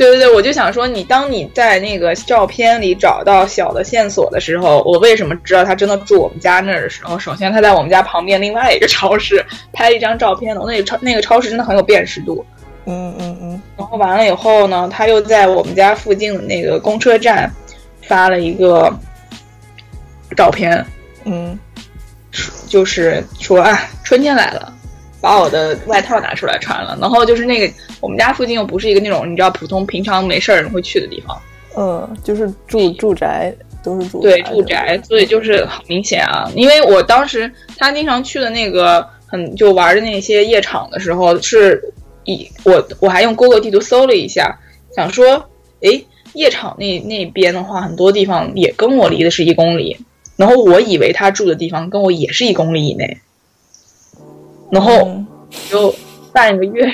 [0.00, 7.18] 对对对，我就想说，你当你在那个照片里找到小的线索的时候，我为什么知道他真的住我们家那儿的时候？
[7.18, 9.44] 首先，他在我们家旁边另外一个超市
[9.74, 12.42] 拍了一张照片，我那个超那个超市真的很有辨识度。
[12.86, 17.52] 嗯嗯嗯，然后完了以后呢，他又在我们家附近的那个公车站
[18.08, 18.90] 发了一个
[20.34, 20.82] 照片，
[21.24, 21.58] 嗯
[22.66, 24.72] 就是说啊，春天来了，
[25.20, 26.96] 把我的外套拿出来穿了。
[27.00, 31.40] 然后就是那个我们家附近又不是一个那种你知道普通平常没事儿人会去的地方，
[31.76, 36.50] 嗯，就是住住宅都是住对住宅，所以就是很明显啊。
[36.54, 41.82] 因为我当时他经常去的那个很就玩的那些夜场的时候，是
[42.24, 44.58] 以我我还用 Google 地图搜了一下，
[44.94, 45.42] 想说，
[45.80, 46.04] 诶，
[46.34, 49.96] 夜场那那边的话，很多地方也跟我离的是一公里，
[50.36, 53.18] 然后我以为他住的地方跟我也是一公里以内，
[54.70, 55.26] 然后嗯
[55.70, 55.94] 就
[56.32, 56.92] 半个月。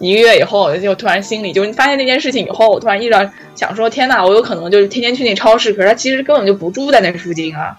[0.00, 3.24] 一个月以后，我就突然心里就发现那件事情以后，我突然意识到，
[3.54, 7.78] 想说天呐，我有可能就是天天去那超市，可是他其实根本就不住在那附近啊。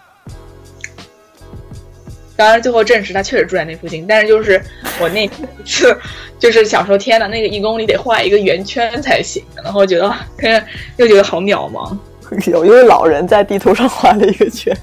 [2.38, 4.60] 当然，最后证实他确实住在那附近，但是就是
[5.00, 5.96] 我那次
[6.40, 10.64] 就是想说，天呐，那个一公里得画一个圆圈才行，然后觉得，可 是
[10.98, 11.96] 又觉得好渺茫。
[12.50, 14.76] 有一位老人在地图上画了一个圈。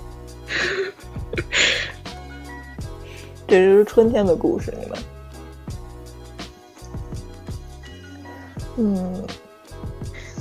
[3.47, 4.99] 这就是春天的故事，你们。
[8.79, 9.23] 嗯，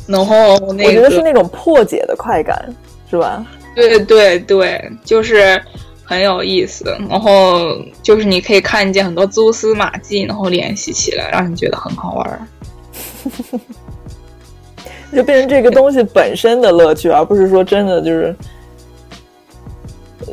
[0.08, 2.74] 然后那个，我觉得是那种破解的快感，
[3.10, 3.46] 是吧？
[3.76, 5.62] 对对对，就是
[6.04, 6.96] 很有意思。
[7.10, 12.40] 然后就是你可以看见很多蛛丝马迹，然后联系起来，让你觉得很好玩儿。
[15.14, 18.34] 就变成这个东西本身的乐趣，而不是说真的就是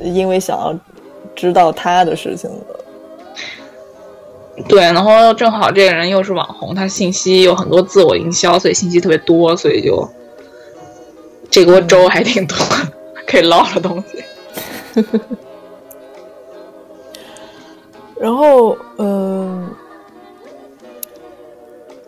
[0.05, 0.73] 因为想要
[1.39, 2.65] 知道他的事情的。
[4.67, 10.07] 对，然后正好这个人又是网红，他信息有很多自我营销，所以信息特别多，所以就
[11.49, 12.57] 这锅粥还挺多，
[13.25, 14.25] 可以捞的东西。
[18.19, 19.71] 然后，嗯，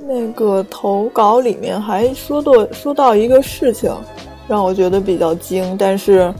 [0.00, 3.96] 那个投稿里面还说到说到一个事情，
[4.48, 6.34] 让我觉得比较惊，但是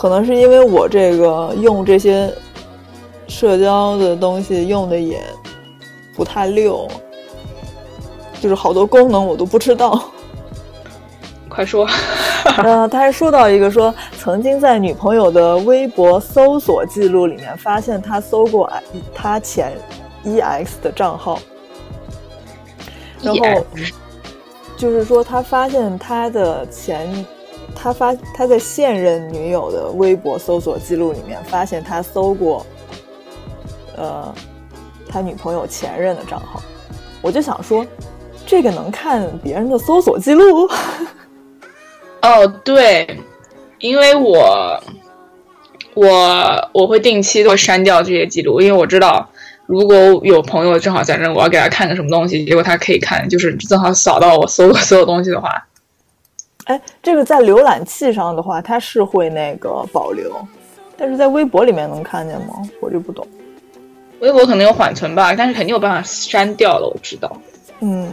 [0.00, 2.32] 可能是因为我这个用这些
[3.28, 5.22] 社交的东西用的也
[6.14, 6.88] 不太溜，
[8.40, 10.10] 就是好多功能我都不知道。
[11.50, 11.86] 快说，
[12.64, 18.72] 呃，他还说到一个说，曾经在女朋友的微博搜索记录里面发现他搜过
[19.14, 19.76] 他前
[20.24, 21.38] EX 的账号，
[23.20, 23.66] 然后
[24.78, 27.26] 就是说他发现他的前，
[27.74, 32.66] 他发他在现任女友的微博搜索记录里面发现他搜过，
[33.96, 34.34] 呃，
[35.08, 36.62] 他女朋友前任的账号，
[37.22, 37.86] 我就想说，
[38.46, 40.68] 这个能看别人的搜索记录？
[42.22, 43.18] 哦，对，
[43.78, 44.82] 因为我
[45.94, 49.26] 我我会定期的删掉这些记录，因为我知道
[49.64, 55.66] 如果有朋友正好在那，我要给他看个什么东西，结果他可以看，就是正好扫到我搜过所有东西的话，
[56.70, 60.32] 哎，这个在浏览器上的话，它是会那个保留，
[60.96, 62.54] 但是在微博里面能看见吗？
[62.80, 63.26] 我就不懂。
[64.20, 67.36] 微博可能有缓存吧，但是肯定有办法删掉了，我知道。
[67.80, 68.08] 嗯，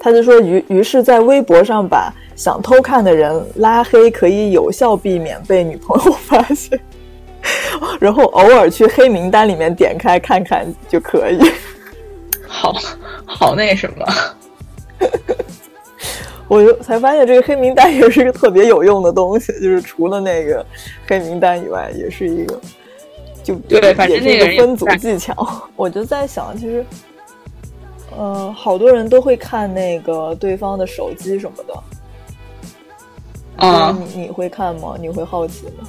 [0.00, 6.80] 他就说于于是，在微博上把想偷看的人拉黑，可以有效避免被女朋友 发现，
[8.00, 11.38] 然后偶尔去黑名单里面点开看看就可以。
[12.46, 12.72] 好
[13.26, 14.06] 好那什么，
[16.48, 20.64] 我就才发现这个黑名单也是一个特别有用的东西，就是除了那个
[21.06, 22.60] 黑名单以外，也是一个
[23.44, 25.68] 就对反正也是一那个分组技巧。
[25.76, 26.84] 我就在想，其实，
[28.16, 31.74] 呃，好多人都会看那个对方的手机什么的。
[33.60, 34.96] 嗯，你你会看吗？
[34.98, 35.88] 你会好奇吗？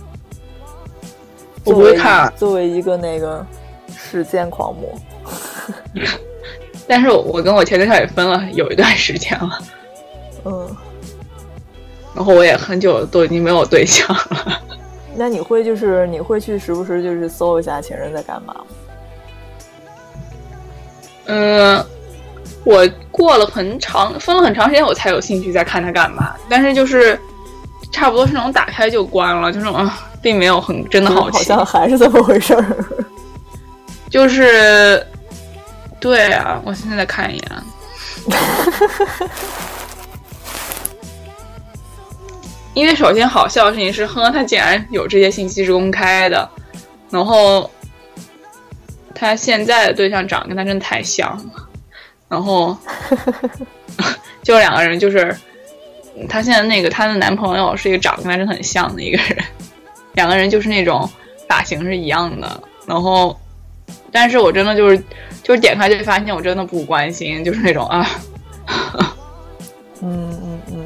[1.65, 3.45] 我不会看，作为一个那个
[3.95, 4.89] 时间狂魔，
[6.87, 9.61] 但是我我跟我前对象也分了有一段时间了，
[10.45, 10.75] 嗯，
[12.15, 14.61] 然后我也很久都已经没有对象了。
[15.15, 18.61] 那你会就是你会去时不时就是搜一下前任在干嘛吗？
[21.25, 21.85] 嗯，
[22.63, 27.19] 我过了很长分了很长时间，我才有兴趣再看他干嘛，但是就是
[27.91, 29.89] 差不多是那种打开就关了，就是嗯，
[30.21, 32.65] 并没有很真的好奇， 好像还是这么回事儿。
[34.09, 35.05] 就是
[35.99, 37.51] 对啊，我现在再看一眼。
[42.73, 46.49] 因为首先好笑的事情是，哼，他竟然有这些信息是公开的，
[47.09, 47.69] 然后
[49.13, 51.67] 他现在的对象长得跟他真的太像了，
[52.29, 52.77] 然后
[54.43, 55.35] 就两个人就是，
[56.29, 59.43] 他现在那个她的男朋友是一个长得跟他真的很像的一个人，
[60.13, 61.09] 两个人就是那种
[61.47, 63.37] 发型是一样的，然后
[64.11, 64.97] 但是我真的就是
[65.43, 68.07] 就是点开就发现我真的不关心，就是那种啊，
[70.01, 70.85] 嗯 嗯嗯，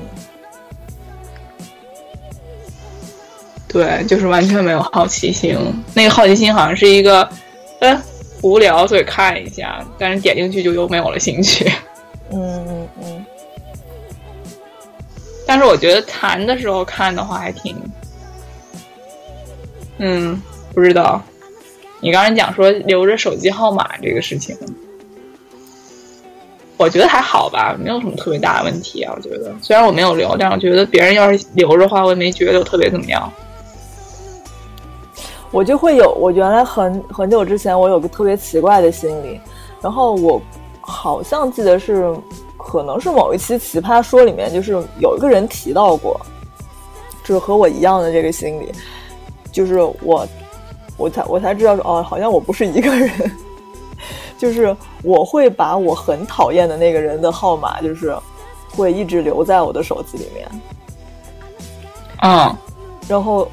[3.74, 5.58] 对，就是完全没有好奇心。
[5.96, 7.28] 那个好奇心好像是一个，
[7.80, 8.00] 嗯，
[8.44, 11.66] 无聊，所以看一下，但是点进去就又没有了兴趣。
[12.32, 13.26] 嗯嗯嗯。
[15.48, 17.76] 但是我觉得谈的时候看的话还挺，
[19.98, 20.40] 嗯，
[20.74, 21.20] 不知道。
[22.00, 24.56] 你刚才讲说留着手机号码这个事情，
[26.78, 29.14] 我觉得还好吧，没有什么特别大的问题啊。
[29.16, 33.32] 我觉得虽然我没有留，但我觉得别人要是留着的话，我也没觉得特别怎么样。
[35.54, 39.40] 我就会有，我原来很很久之前，我有个特别奇怪的心理，
[39.80, 40.42] 然后我
[40.82, 42.12] 好像记得是，
[42.58, 46.20] 可能是某一期《奇葩说》里面，就是有一个人提到过，
[47.24, 48.72] 就是和我一样的这个心理，
[49.52, 50.28] 就是我，
[50.98, 53.12] 我才我才知道说，哦，好像我不是一个人，
[54.40, 58.18] 就是我会把我很讨厌的那个人的号码，就是
[58.76, 60.50] 会一直留在我的手机里面，
[62.24, 62.58] 嗯，
[63.08, 63.48] 然后。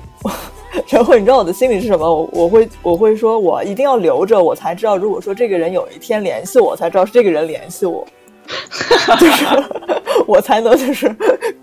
[0.89, 2.09] 然后你知道我的心理是什么？
[2.09, 8.07] 我我会我会说，我一定要留着，我才知道，如果说这个人有一天联系我，才知道是这个人联系我，
[9.19, 9.45] 就是
[10.27, 11.15] 我才能就是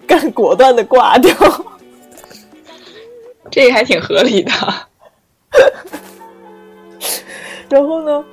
[0.05, 1.33] 干果断的挂掉。
[3.49, 4.51] 这个还挺合理的。
[7.69, 8.25] 然后呢，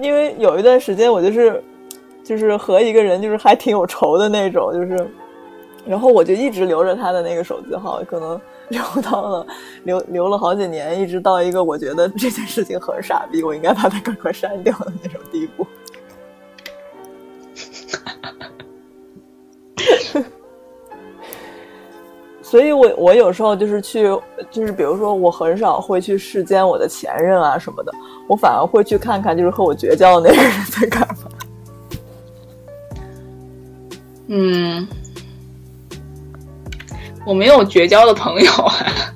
[0.00, 1.62] 因为有一段时间我就是
[2.24, 5.10] 就是和一个人就是还挺有仇的那种，就是，
[5.86, 8.40] 然后我就一直留着他的那个手机号，可能。
[8.70, 9.46] 留到了，
[9.84, 15.66] 留留了好几年，一直到一个我觉得这件事情很傻逼，我应该把它赶快删掉的那种地步。
[22.42, 24.04] 所以，我我有时候就是去，
[24.50, 27.92] 就是比如说，我很少会去世间我的前任啊什么的，
[28.26, 31.14] 我反而会去看看，就是和我绝交的那个人在干嘛。
[34.28, 34.88] 嗯。
[37.28, 38.50] 我没有绝交的朋友，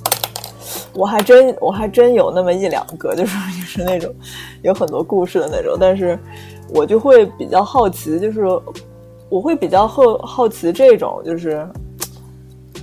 [0.93, 4.14] 我还真我还真有那么一两个，就是也是那种
[4.60, 6.18] 有很多故事的那种，但是
[6.74, 8.43] 我就会比较好奇，就是
[9.30, 11.66] 我会比较好好奇这种，就是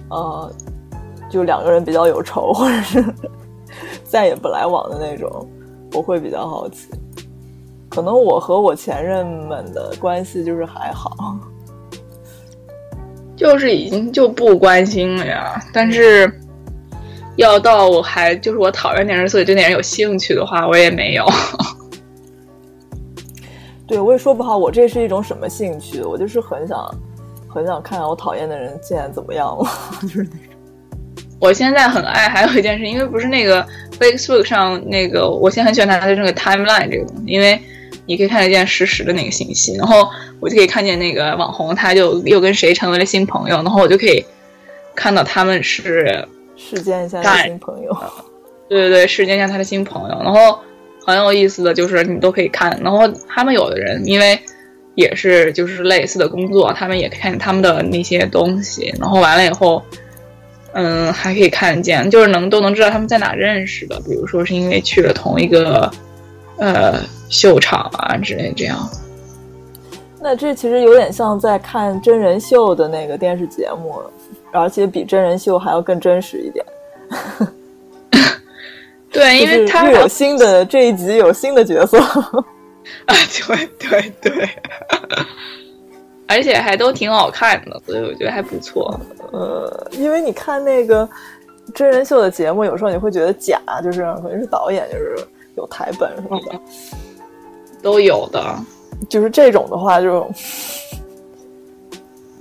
[0.09, 0.51] 呃，
[1.29, 3.05] 就两个人比较有仇，或者是
[4.03, 5.47] 再也不来往的那种，
[5.93, 6.89] 我会比较好奇。
[7.87, 11.37] 可能我和我前任们的关系就是还好。
[13.39, 16.29] 就是已经就不关心了呀，但是
[17.37, 21.25] 要到我还就是我讨厌那人，所以对那人有兴趣的话，我也没有。
[23.87, 26.01] 对，我也说不好，我这是一种什么兴趣？
[26.01, 26.77] 我就是很想
[27.47, 29.65] 很想看看我讨厌的人现在怎么样了，
[30.03, 30.57] 就是那种。
[31.39, 33.65] 我现在很爱，还有一件事，因为不是那个
[33.97, 37.57] Facebook 上那个，我现在很喜欢他的这个 Timeline 这个东西，因为。
[38.09, 40.09] 你可以看得见实时的那个信息，然后
[40.39, 44.25] 我就可以看见那个网红，他就又跟谁成为了新朋友，然后我就可以
[44.95, 46.27] 看到他们是
[46.57, 47.95] 世间下的新朋友。
[48.67, 50.19] 对对对，世间下他的新朋友。
[50.23, 50.57] 然后
[51.05, 54.39] 很有意思的就是你都可以看，然后他们有的人因为
[54.95, 59.83] 也是就是类似的工作，他们也看他们的那些东西，然后完了以后，
[60.73, 65.91] 嗯，还可以看见，就是能都能知道他们在哪认识的，比如说是因为去了同一个。
[66.59, 66.99] 呃，
[67.29, 68.77] 秀场啊之类这样，
[70.21, 74.01] 那这其实有点像在看真人秀的那个电视节目，
[74.51, 76.65] 而且比真人秀还要更真实一点。
[79.09, 82.45] 对，因为他有新的这一集有新的角色啊，
[83.47, 84.49] 对对对，
[86.27, 88.99] 而且还都挺好看的，所以我觉得还不错。
[89.31, 91.07] 呃，因为你看那个
[91.73, 95.15] 真人秀的节目，有时候你会觉得假，就是可能是导演就是。
[95.59, 96.59] 有台本什么的，
[97.81, 98.57] 都有的。
[99.09, 100.29] 就是这种的话，就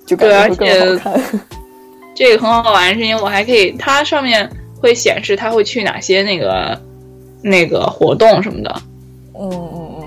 [0.07, 1.01] 就 对，而且
[2.15, 4.51] 这个很好玩，是因为我还可以，它上面
[4.81, 6.81] 会显示它会去哪些那个
[7.43, 8.83] 那个活动什么的。
[9.35, 10.05] 嗯嗯嗯。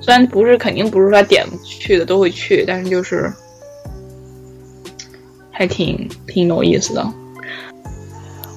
[0.00, 3.30] 虽然不是肯定不是说点去的都会去，但是就是
[5.50, 7.06] 还挺挺有意思的。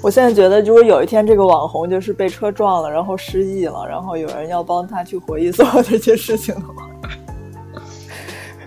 [0.06, 6.88] 我现在觉得，如果有一天这个网红就是被车撞了，然后失忆了，然后有人要帮他去回忆所有这些事情的话，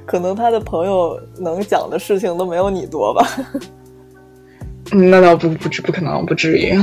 [0.05, 3.25] 可能他的朋友能讲的事情都没有你多吧？
[4.91, 6.77] 嗯，那倒不不至不可能，不至于。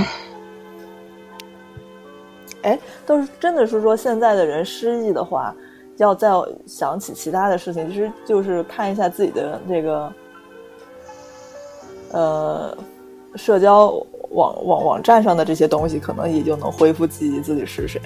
[2.62, 5.54] 哎，倒是真的是说，现在的人失忆的话，
[5.98, 6.30] 要再
[6.66, 10.14] 想起其他的事情，其实就是看一下自己的这个，
[12.14, 12.78] 呃，
[13.36, 13.94] 社交。
[14.36, 18.00] 网网网站上的这些东西，可能也就能恢复记忆自己是谁。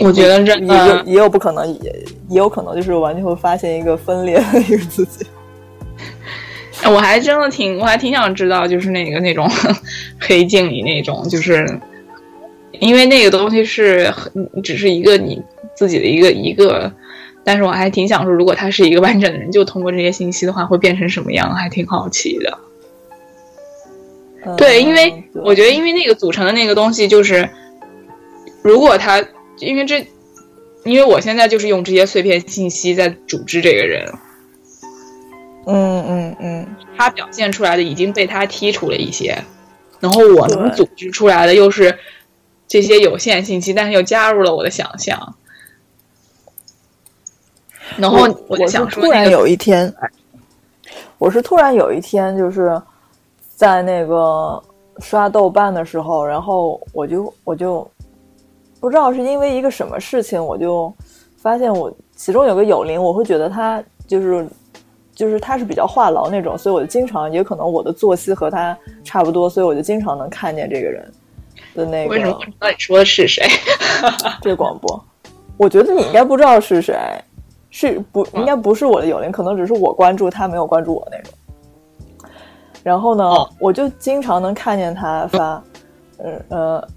[0.00, 1.90] 我觉得这也有也有不可能，也
[2.28, 5.26] 也有可能就是完全会发现一个分裂的一个自己。
[6.84, 9.50] 我还真的挺，我还挺想知道，就是那个那种
[10.20, 11.66] 黑镜里那种，就是
[12.78, 14.14] 因为那个东西是
[14.62, 15.42] 只是一个你
[15.74, 16.92] 自己的一个一个，
[17.42, 22.56] 但是我还挺想说，如果他是一个完整的人，就通过这些信息的话，会变成什么样，还挺好奇的。
[24.56, 27.48] 对，因为我觉得，因为那个组成的那个东西，就是
[28.62, 29.24] 如果他，
[29.58, 30.06] 因为这，
[30.84, 34.12] 因为我现在就是用这些碎片信息在组织这个人。
[35.66, 39.36] 嗯嗯嗯，他表现出来的已经被他剔除了一些，
[40.00, 41.98] 然后我能组织出来的又是
[42.66, 45.34] 这些有限信息，但是又加入了我的想象。
[47.98, 49.92] 然后我想说，突然有一天，
[51.18, 52.80] 我是突然有一天，就是
[53.58, 54.62] 在那个
[55.00, 57.84] 刷豆瓣的时候，然后我就我就
[58.78, 60.94] 不知道是因为一个什么事情，我就
[61.38, 64.46] 发现我其中有个友邻，我会觉得他就是。
[65.18, 71.12] 就是他是比较话痨那种，所以我就经常，也可能我的作息和他差不多，所以我就经常能看见这个人
[71.74, 72.14] 的那个。
[72.14, 72.38] 为什么？
[72.60, 73.44] 那你说的是谁？
[74.40, 75.04] 这广播，
[75.56, 76.96] 我觉得你应该不知道是谁，
[77.68, 81.32] 是不应该不是我的友邻，可能只是我关注他，没有关注我那种。
[82.82, 83.24] 然后呢，
[83.60, 85.62] 我就经常能看见他发，
[86.18, 86.88] 嗯呃，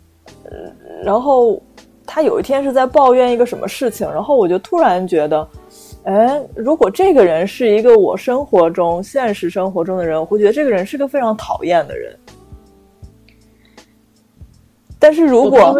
[1.03, 1.61] 然后
[2.05, 5.47] 他有一天是在抱怨一个什么事情，然后我就突然觉得。
[6.03, 12.17] 哎，如果这个人是一个我生活中、现实生活中的人，我会觉得这个人是个非常讨厌的人。
[14.97, 15.77] 但是如果，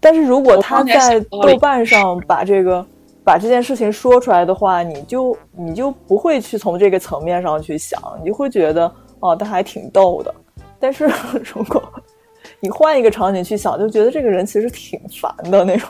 [0.00, 2.82] 但是如果他在豆瓣上把这个
[3.22, 10.34] 把这件事情说出来的话，你就你就不会去从这个层面上去想，你就会觉得哦，他还挺逗的。
[10.80, 11.10] 但是
[11.54, 11.82] 如果
[12.60, 15.88] 你换一个场景去想，就觉得这个人其实挺烦的那种。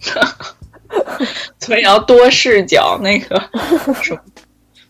[1.60, 3.40] 所以要多视角，那个
[4.02, 4.20] 什么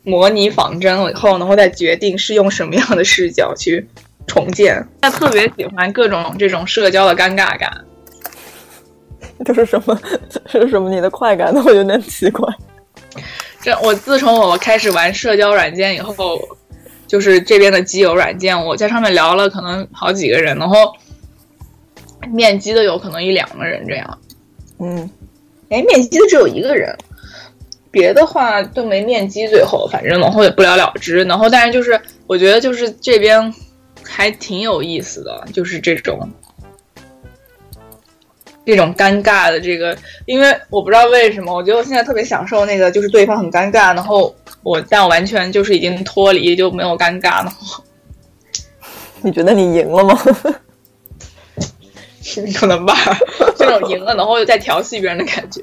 [0.03, 3.87] 模拟仿真了以后，然后再决定是用什么样的视角去
[4.27, 4.83] 重建。
[5.03, 7.71] 他特别喜欢各种这种社交的尴尬感。
[9.45, 9.99] 这是什么？
[10.47, 10.89] 这是什么？
[10.89, 12.49] 你的快感我有点奇怪。
[13.61, 16.39] 这我自从我开始玩社交软件以后，
[17.11, 20.95] 就是这边的基友软件，我在上面聊了可能好几个人，然后
[22.31, 24.19] 面基的有可能一两个人这样。
[24.79, 25.11] 嗯。
[25.71, 26.97] 哎，面基的只有一个人，
[27.91, 29.49] 别的话都没面基。
[29.49, 31.25] 最后，反正然后也不了了之。
[31.25, 33.53] 然后，但是就是我觉得就是这边
[34.05, 36.31] 还挺有意思的，就是这种
[38.71, 47.53] 这种尴尬的这个，因为我不知道为什么，我觉得我现在特别享受那个，就是对方很尴尬，然后我但我完全就是已经脱离就没有尴尬了。
[49.23, 50.19] 你觉得你赢了吗？
[52.55, 52.95] 可能吧，
[53.57, 55.61] 这种赢了，然后又在调戏别人的感觉。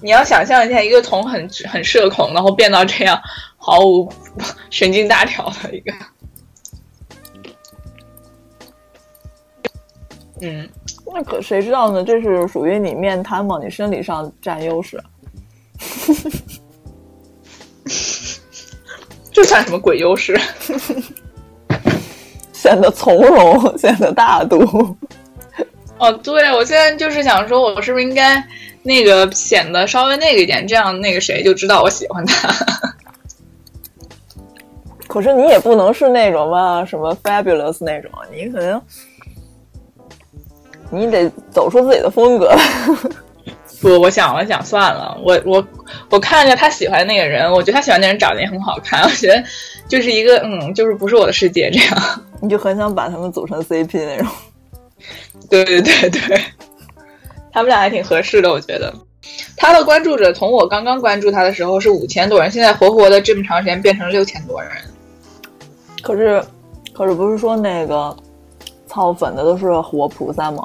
[0.00, 3.18] 你要想象一下，一个从很很社恐，然后变到这样
[3.56, 4.12] 毫无
[4.68, 5.90] 神经大条的一个，
[10.40, 10.68] 嗯，
[11.06, 12.02] 那可谁知道呢？
[12.02, 13.58] 这是属于你面瘫吗？
[13.62, 15.00] 你生理上占优势，
[19.32, 20.38] 这算什么鬼优势？
[22.52, 24.96] 显得从容，显得大度。
[25.98, 28.42] 哦，对，我现在就是想说，我是不是应该
[28.82, 32.52] 那个显得稍微那个一点，这样那个谁就知道我喜欢他。
[35.06, 38.82] 可是你也不能是那种吧，什么 fabulous 那种，你可能
[40.90, 42.54] 你得走出自己的风格。
[43.80, 45.62] 不，我想了想，算了，我我
[46.08, 49.42] 我看着他喜欢那个人，我觉得他喜欢那人长得也很好看，我觉得。
[49.86, 52.02] 就是一个嗯，就是不是我的世界这样，
[52.40, 54.26] 你就很想把他们组成 CP 那种。
[55.50, 56.40] 对对对对，
[57.52, 58.92] 他们俩还挺合适的，我觉得。
[59.58, 64.70] 他的关注者从我刚刚关注他的时候是五千多人，现在活活的这么长时间变成了六千多人。
[66.02, 66.42] 可是，
[66.94, 68.16] 可是不是说那个
[68.94, 70.64] 操粉的都是活菩萨吗？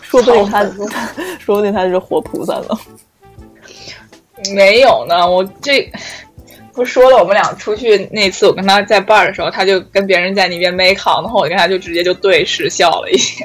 [0.00, 0.64] 说不定他，
[1.40, 2.68] 说不定他是活菩萨呢。
[4.54, 5.90] 没有呢，我这
[6.72, 13.44] 不说了，我们俩出去那次，我跟他在 bar 的时候，他就跟别人在那边 make out，然后我跟他就直接就对视笑了一下。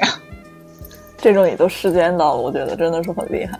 [1.18, 3.58] 这种也都世间到了，我觉得真的是很厉害，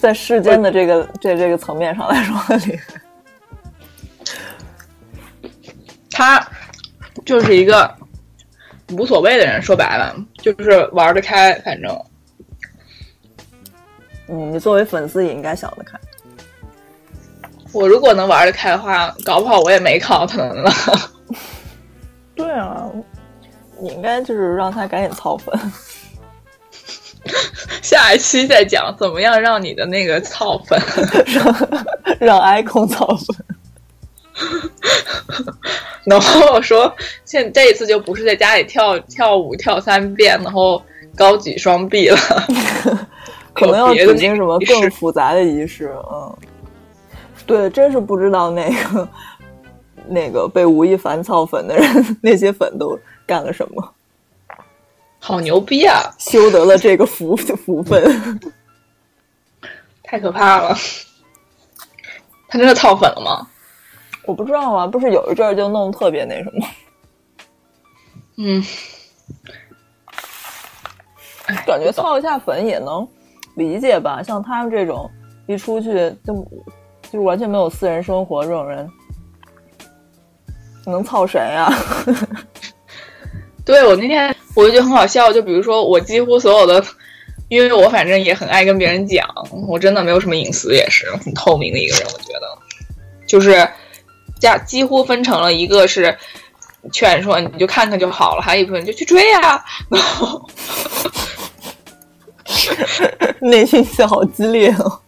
[0.00, 3.00] 在世间的这个这这个层面上来说很厉害。
[6.12, 6.46] 他
[7.24, 7.92] 就是一个
[8.92, 12.04] 无所谓的人，说白了就是玩得开，反正。
[14.28, 15.98] 嗯，你作为粉丝也应该想得开。
[17.72, 20.70] 我如果能玩得开的话，搞不好我也没考可能了。
[22.36, 22.88] 对啊，
[23.80, 25.58] 你应该就是让他赶紧操粉。
[27.82, 30.80] 下一期再讲怎么样让你的那个操粉，
[31.28, 31.44] 让
[32.18, 33.46] 让 icon 操粉。
[36.04, 36.92] 然后我说，
[37.24, 40.82] 现这一次就不是在家里跳跳舞跳三遍，然后
[41.16, 42.18] 高举双臂了，
[43.54, 45.94] 可能要举行什么更复杂的仪式。
[46.12, 46.36] 嗯，
[47.46, 49.08] 对，真是不知道那个
[50.08, 53.94] 那个被吴亦凡操粉的人，那些粉都干了什么。
[55.20, 56.00] 好牛逼啊！
[56.18, 58.42] 修得了这个福福分，
[60.02, 60.76] 太可怕了。
[62.48, 63.46] 他真的操粉了吗？
[64.24, 66.66] 我不知道啊，不是有一阵儿就弄特别那什么。
[68.38, 68.64] 嗯，
[71.66, 73.06] 感觉操一下粉也能
[73.56, 74.22] 理解吧？
[74.22, 75.10] 像他们这种
[75.46, 75.92] 一出去
[76.24, 76.48] 就
[77.10, 78.88] 就完全没有私人生活这种人，
[80.86, 81.68] 能操谁呀？
[83.66, 86.82] 对我那天我就觉得很好笑，就比如说我几乎所有的，
[87.48, 89.28] 因为我反正也很爱跟别人讲，
[89.68, 92.58] 我真的没有什么隐私，也是很透明的一个人，我觉得
[93.26, 93.68] 就是。
[94.42, 96.18] 加几乎分成了一个是
[96.92, 100.44] 劝说你就看看就好了，还有一部分就去追啊，然 后
[103.40, 105.00] 内心戏好激烈哦。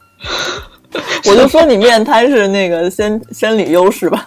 [1.27, 4.24] 我就说你面瘫是那个先生理优势吧。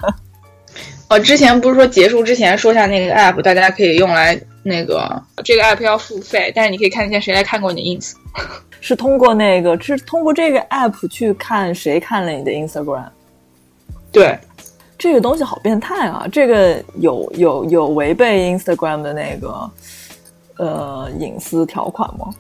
[1.09, 8.11] 哦，之前不是说结束之前说下那个 app，大家可以用来那个这个 app 要付费，但是你可以看一下谁来看过你的 ins，
[8.81, 13.07] 是通过那个是通过这个 app 去看谁看了你的 Instagram，
[14.11, 14.37] 对。
[14.97, 16.25] 这个东西好变态啊！
[16.31, 19.69] 这个有有有违背 Instagram 的那个
[20.57, 22.33] 呃隐私条款吗？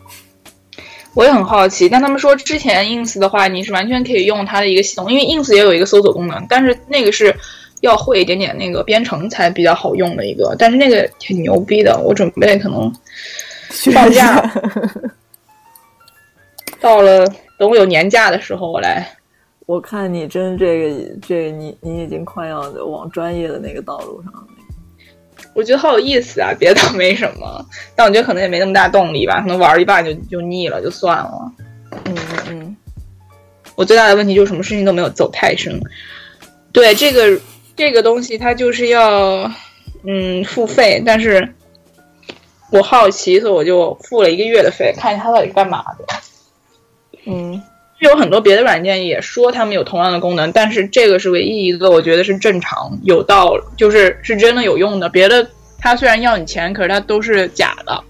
[1.13, 1.87] 我也很好奇。
[1.87, 7.35] 但他们说之前 ins 的话，你是完全可以用它的一个系统，因为 ins 也有一个搜索功能，但是那个是
[7.81, 10.55] 要会一点点那个编程才比较好用的一个。
[10.57, 12.91] 但是那个挺牛逼的，我准备可能
[13.93, 14.51] 放假
[16.79, 17.27] 到了
[17.59, 19.16] 等我有年假的时候我来。
[19.67, 24.47] 我看你真这个这个你你已经快要往专业的那个道路上了。
[25.53, 31.51] 我觉得好有意思啊， 别的倒没什么，但我觉得可能也没那么大动力吧，可能玩一半就就腻了，就算了。
[32.05, 32.15] 嗯
[32.49, 32.77] 嗯。
[33.75, 35.77] 我最大的问题就是什么事情都没有走太深。
[36.71, 37.39] 对这个
[37.75, 39.51] 这个东西，它就是要
[40.05, 41.53] 嗯付费，但是
[42.71, 46.05] 我好奇，所以我就付了一个月的费，看一下它到底是干嘛的。
[47.25, 47.61] 嗯。
[47.99, 55.09] 有很多别的软件也说他们有同样的功能，但是这个是唯一一个我觉得是正常、有道，就是是真的有用的。
[55.09, 55.47] 别的
[55.79, 58.03] 它虽然要你钱，可是它都是假的。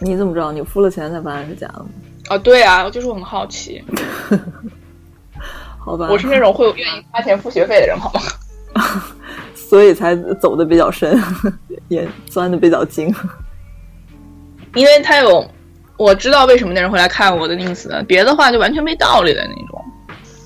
[0.00, 0.50] 你怎么知道？
[0.50, 1.86] 你付了钱才发现是假的吗？
[2.28, 3.82] 啊，对啊，就是我很好奇。
[5.78, 8.20] 好吧，我是那种会愿意花钱付学费的人，好吗？
[9.54, 11.16] 所以才走的比较深，
[11.88, 13.14] 也钻的比较精。
[14.74, 15.48] 因为它有。
[16.00, 19.84] 我知道为什么那人会来看我的 ins，别的话就完全没道理的那种。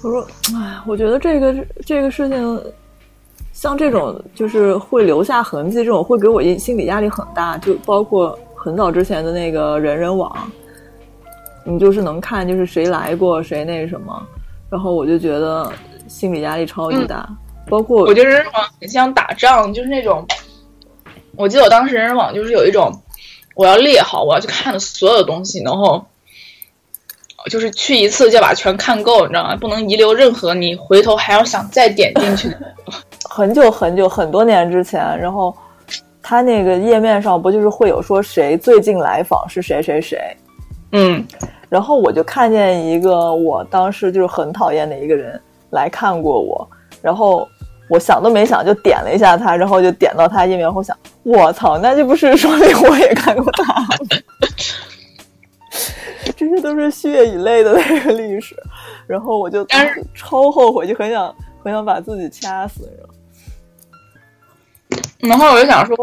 [0.03, 0.27] 我说，
[0.57, 1.55] 哎，我觉得这个
[1.87, 2.61] 这个事情，
[3.53, 7.57] 像这种就是会留下痕迹，这种会给我心心理压力很大。
[7.59, 10.37] 就包括很早之前的那个人人网，
[11.63, 14.27] 你就是能看就是谁来过谁那什么，
[14.69, 15.71] 然后我就觉得
[16.09, 17.29] 心理压力超级大。
[17.69, 20.27] 包括我觉得人人网很像打仗，就是那种，
[21.37, 22.91] 我记得我当时人人网就是有一种。
[23.55, 26.05] 我要列好，我要去看的所有的东西，然后
[27.51, 29.57] 就是去一次就把全看够，你知道吗？
[29.57, 32.55] 不能遗留任何你回头还要想再点进去。
[33.31, 35.55] 很久很久很多年之前，然后
[36.23, 40.19] 他那个页面上不就是会有说谁最近来访是谁谁谁？
[40.93, 41.25] 嗯，
[41.69, 45.41] 然后我就看见一个我当时就是很讨厌的一个人
[45.71, 46.69] 来看过我，
[47.01, 47.49] 然后。
[47.89, 53.87] 我想都没想就点了一下他，然后就点到他页面后想，我操，那就不是说明我也看过他？
[56.37, 58.57] 这些都是血与泪的那个历史，
[59.07, 59.65] 然后我就
[60.15, 62.91] 超后悔，就很想很想把自己掐死。
[65.19, 65.97] 然后我就想说，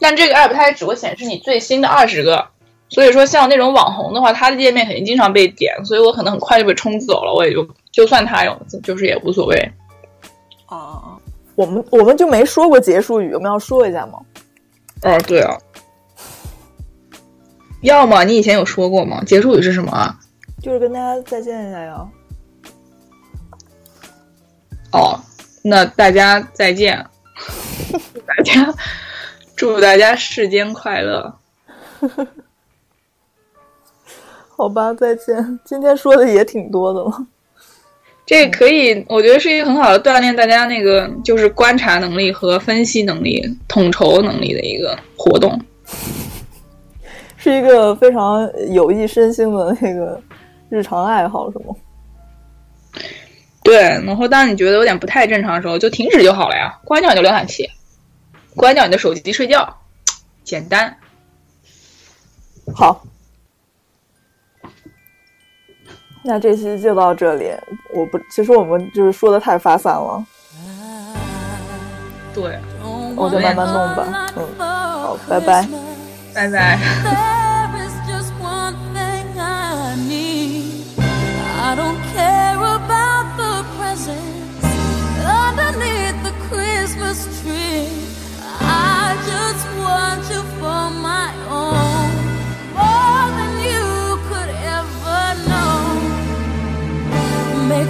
[0.00, 2.46] 但这个 app 它也只会显示你最新的二十个，
[2.88, 9.72] 所以说像那种网红的话，他的页面肯定经常被点，所以我可能很快就被冲走了，我也就就算他有，就是也无所谓。
[10.72, 11.18] 啊，
[11.54, 14.18] 我们我们就没说过结束语，我们要说一下吗？
[15.02, 15.58] 哦，对啊，
[17.82, 19.22] 要么你以前有说过吗？
[19.24, 20.18] 结束语是什么啊？
[20.62, 22.08] 就是跟大家再见一下呀。
[24.92, 25.20] 哦，
[25.62, 27.04] 那大家再见，
[28.26, 28.74] 大家
[29.54, 31.34] 祝大家世间快乐。
[34.56, 35.60] 好吧，再见。
[35.64, 37.26] 今天说的也挺多的了。
[38.24, 45.60] 这可以，我觉得是一个很好的锻炼大家那个就是观察能力和分析能力、统筹能力的一个活动。
[47.36, 50.22] 是一个非常有益身心的那个
[50.70, 51.74] 日常爱好，是吗？
[53.64, 57.68] 对，然后当你觉得有点不太正常的时候，就停止就好了呀，关掉你的浏览器，
[58.54, 59.76] 关掉你的手机，睡觉，
[60.44, 60.96] 简单。
[62.74, 63.04] 好，
[66.22, 67.52] 那这期就到这里。
[67.92, 70.24] 我不，其实我们就是说的太发散了。
[72.34, 72.58] 对，
[73.16, 74.26] 我就慢慢弄吧。
[74.36, 75.66] 嗯，好，拜拜，
[76.34, 76.78] 拜拜。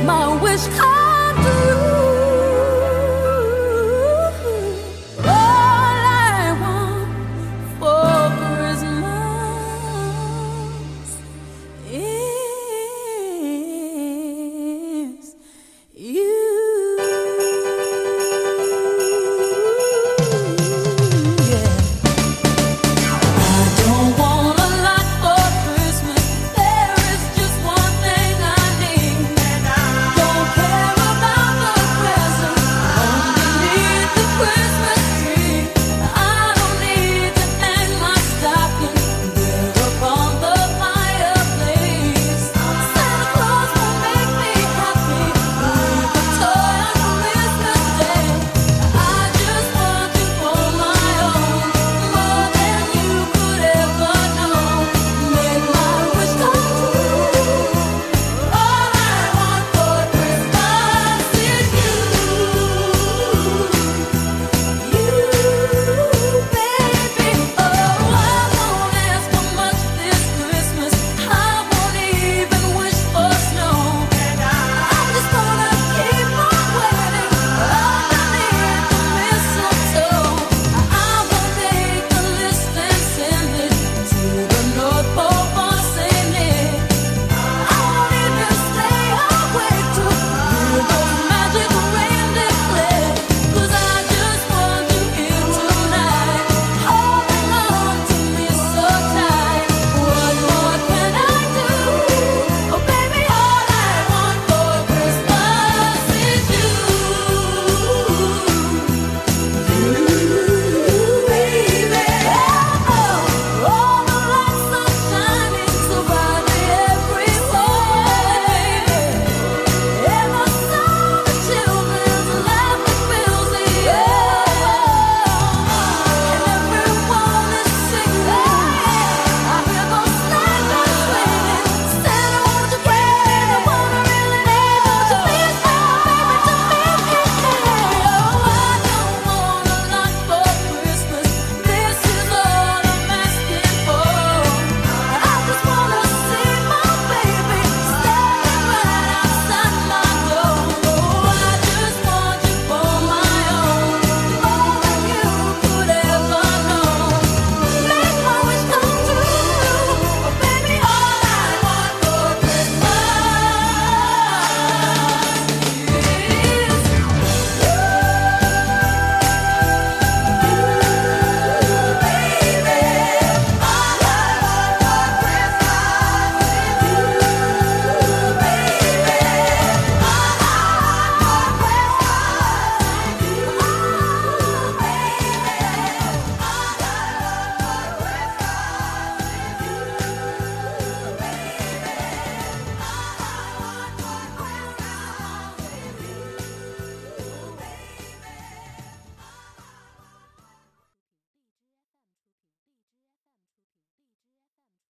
[0.05, 1.02] my wish come